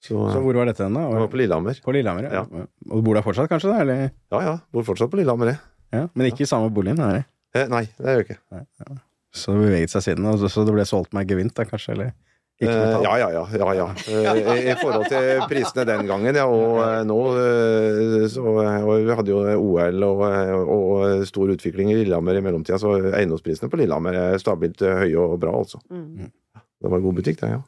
[0.03, 1.25] Så, Så hvor var dette hen, da?
[1.27, 1.79] på Lillehammer.
[1.83, 2.43] På Lillehammer, ja.
[2.87, 3.71] Og du bor der fortsatt, kanskje?
[3.73, 4.11] da, Eller?
[4.31, 5.59] Ja ja, bor fortsatt på Lillehammer, jeg.
[5.95, 6.03] Ja.
[6.13, 6.99] Men ikke i samme boligen?
[7.01, 7.25] Er det?
[7.63, 9.01] Eh, nei, det gjør jeg ikke.
[9.37, 11.93] Så det beveget seg siden, og så- så det ble solgt med gevinst, da, kanskje?
[11.97, 12.13] Eller?
[12.57, 13.43] Ikke Eh, ja, ja, ja.
[13.53, 13.83] ja, ja.
[14.09, 19.05] Eh, i, I forhold til prisene den gangen, ja, og eh, nå eh, så, og
[19.05, 20.23] Vi hadde jo OL og,
[20.65, 25.37] og stor utvikling i Lillehammer i mellomtida, så eiendomsprisene på Lillehammer er stabilt høye og
[25.43, 25.77] bra, altså.
[25.93, 26.31] Mm.
[26.81, 27.61] Det var en god butikk, det, ja.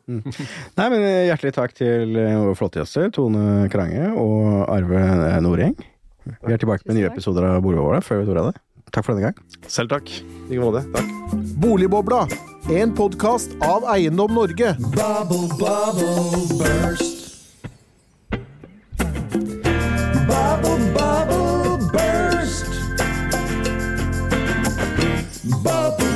[0.77, 5.05] Nei, men Hjertelig takk til våre flotte gjester, Tone Krange og Arve
[5.45, 5.77] Noreng.
[6.29, 8.59] Vi er tilbake med nye episoder av Bordvåla før vi tror av det.
[8.91, 9.37] Takk for denne gang.
[9.67, 10.09] Selv takk.
[10.09, 10.83] I like måte.
[10.93, 11.07] Takk.
[11.59, 12.27] Boligbobla,
[12.73, 14.75] en podkast av Eiendom Norge.
[14.79, 17.15] Bubble, bubble, burst.
[20.29, 22.65] Bubble, bubble, burst.
[25.63, 26.08] Bubble.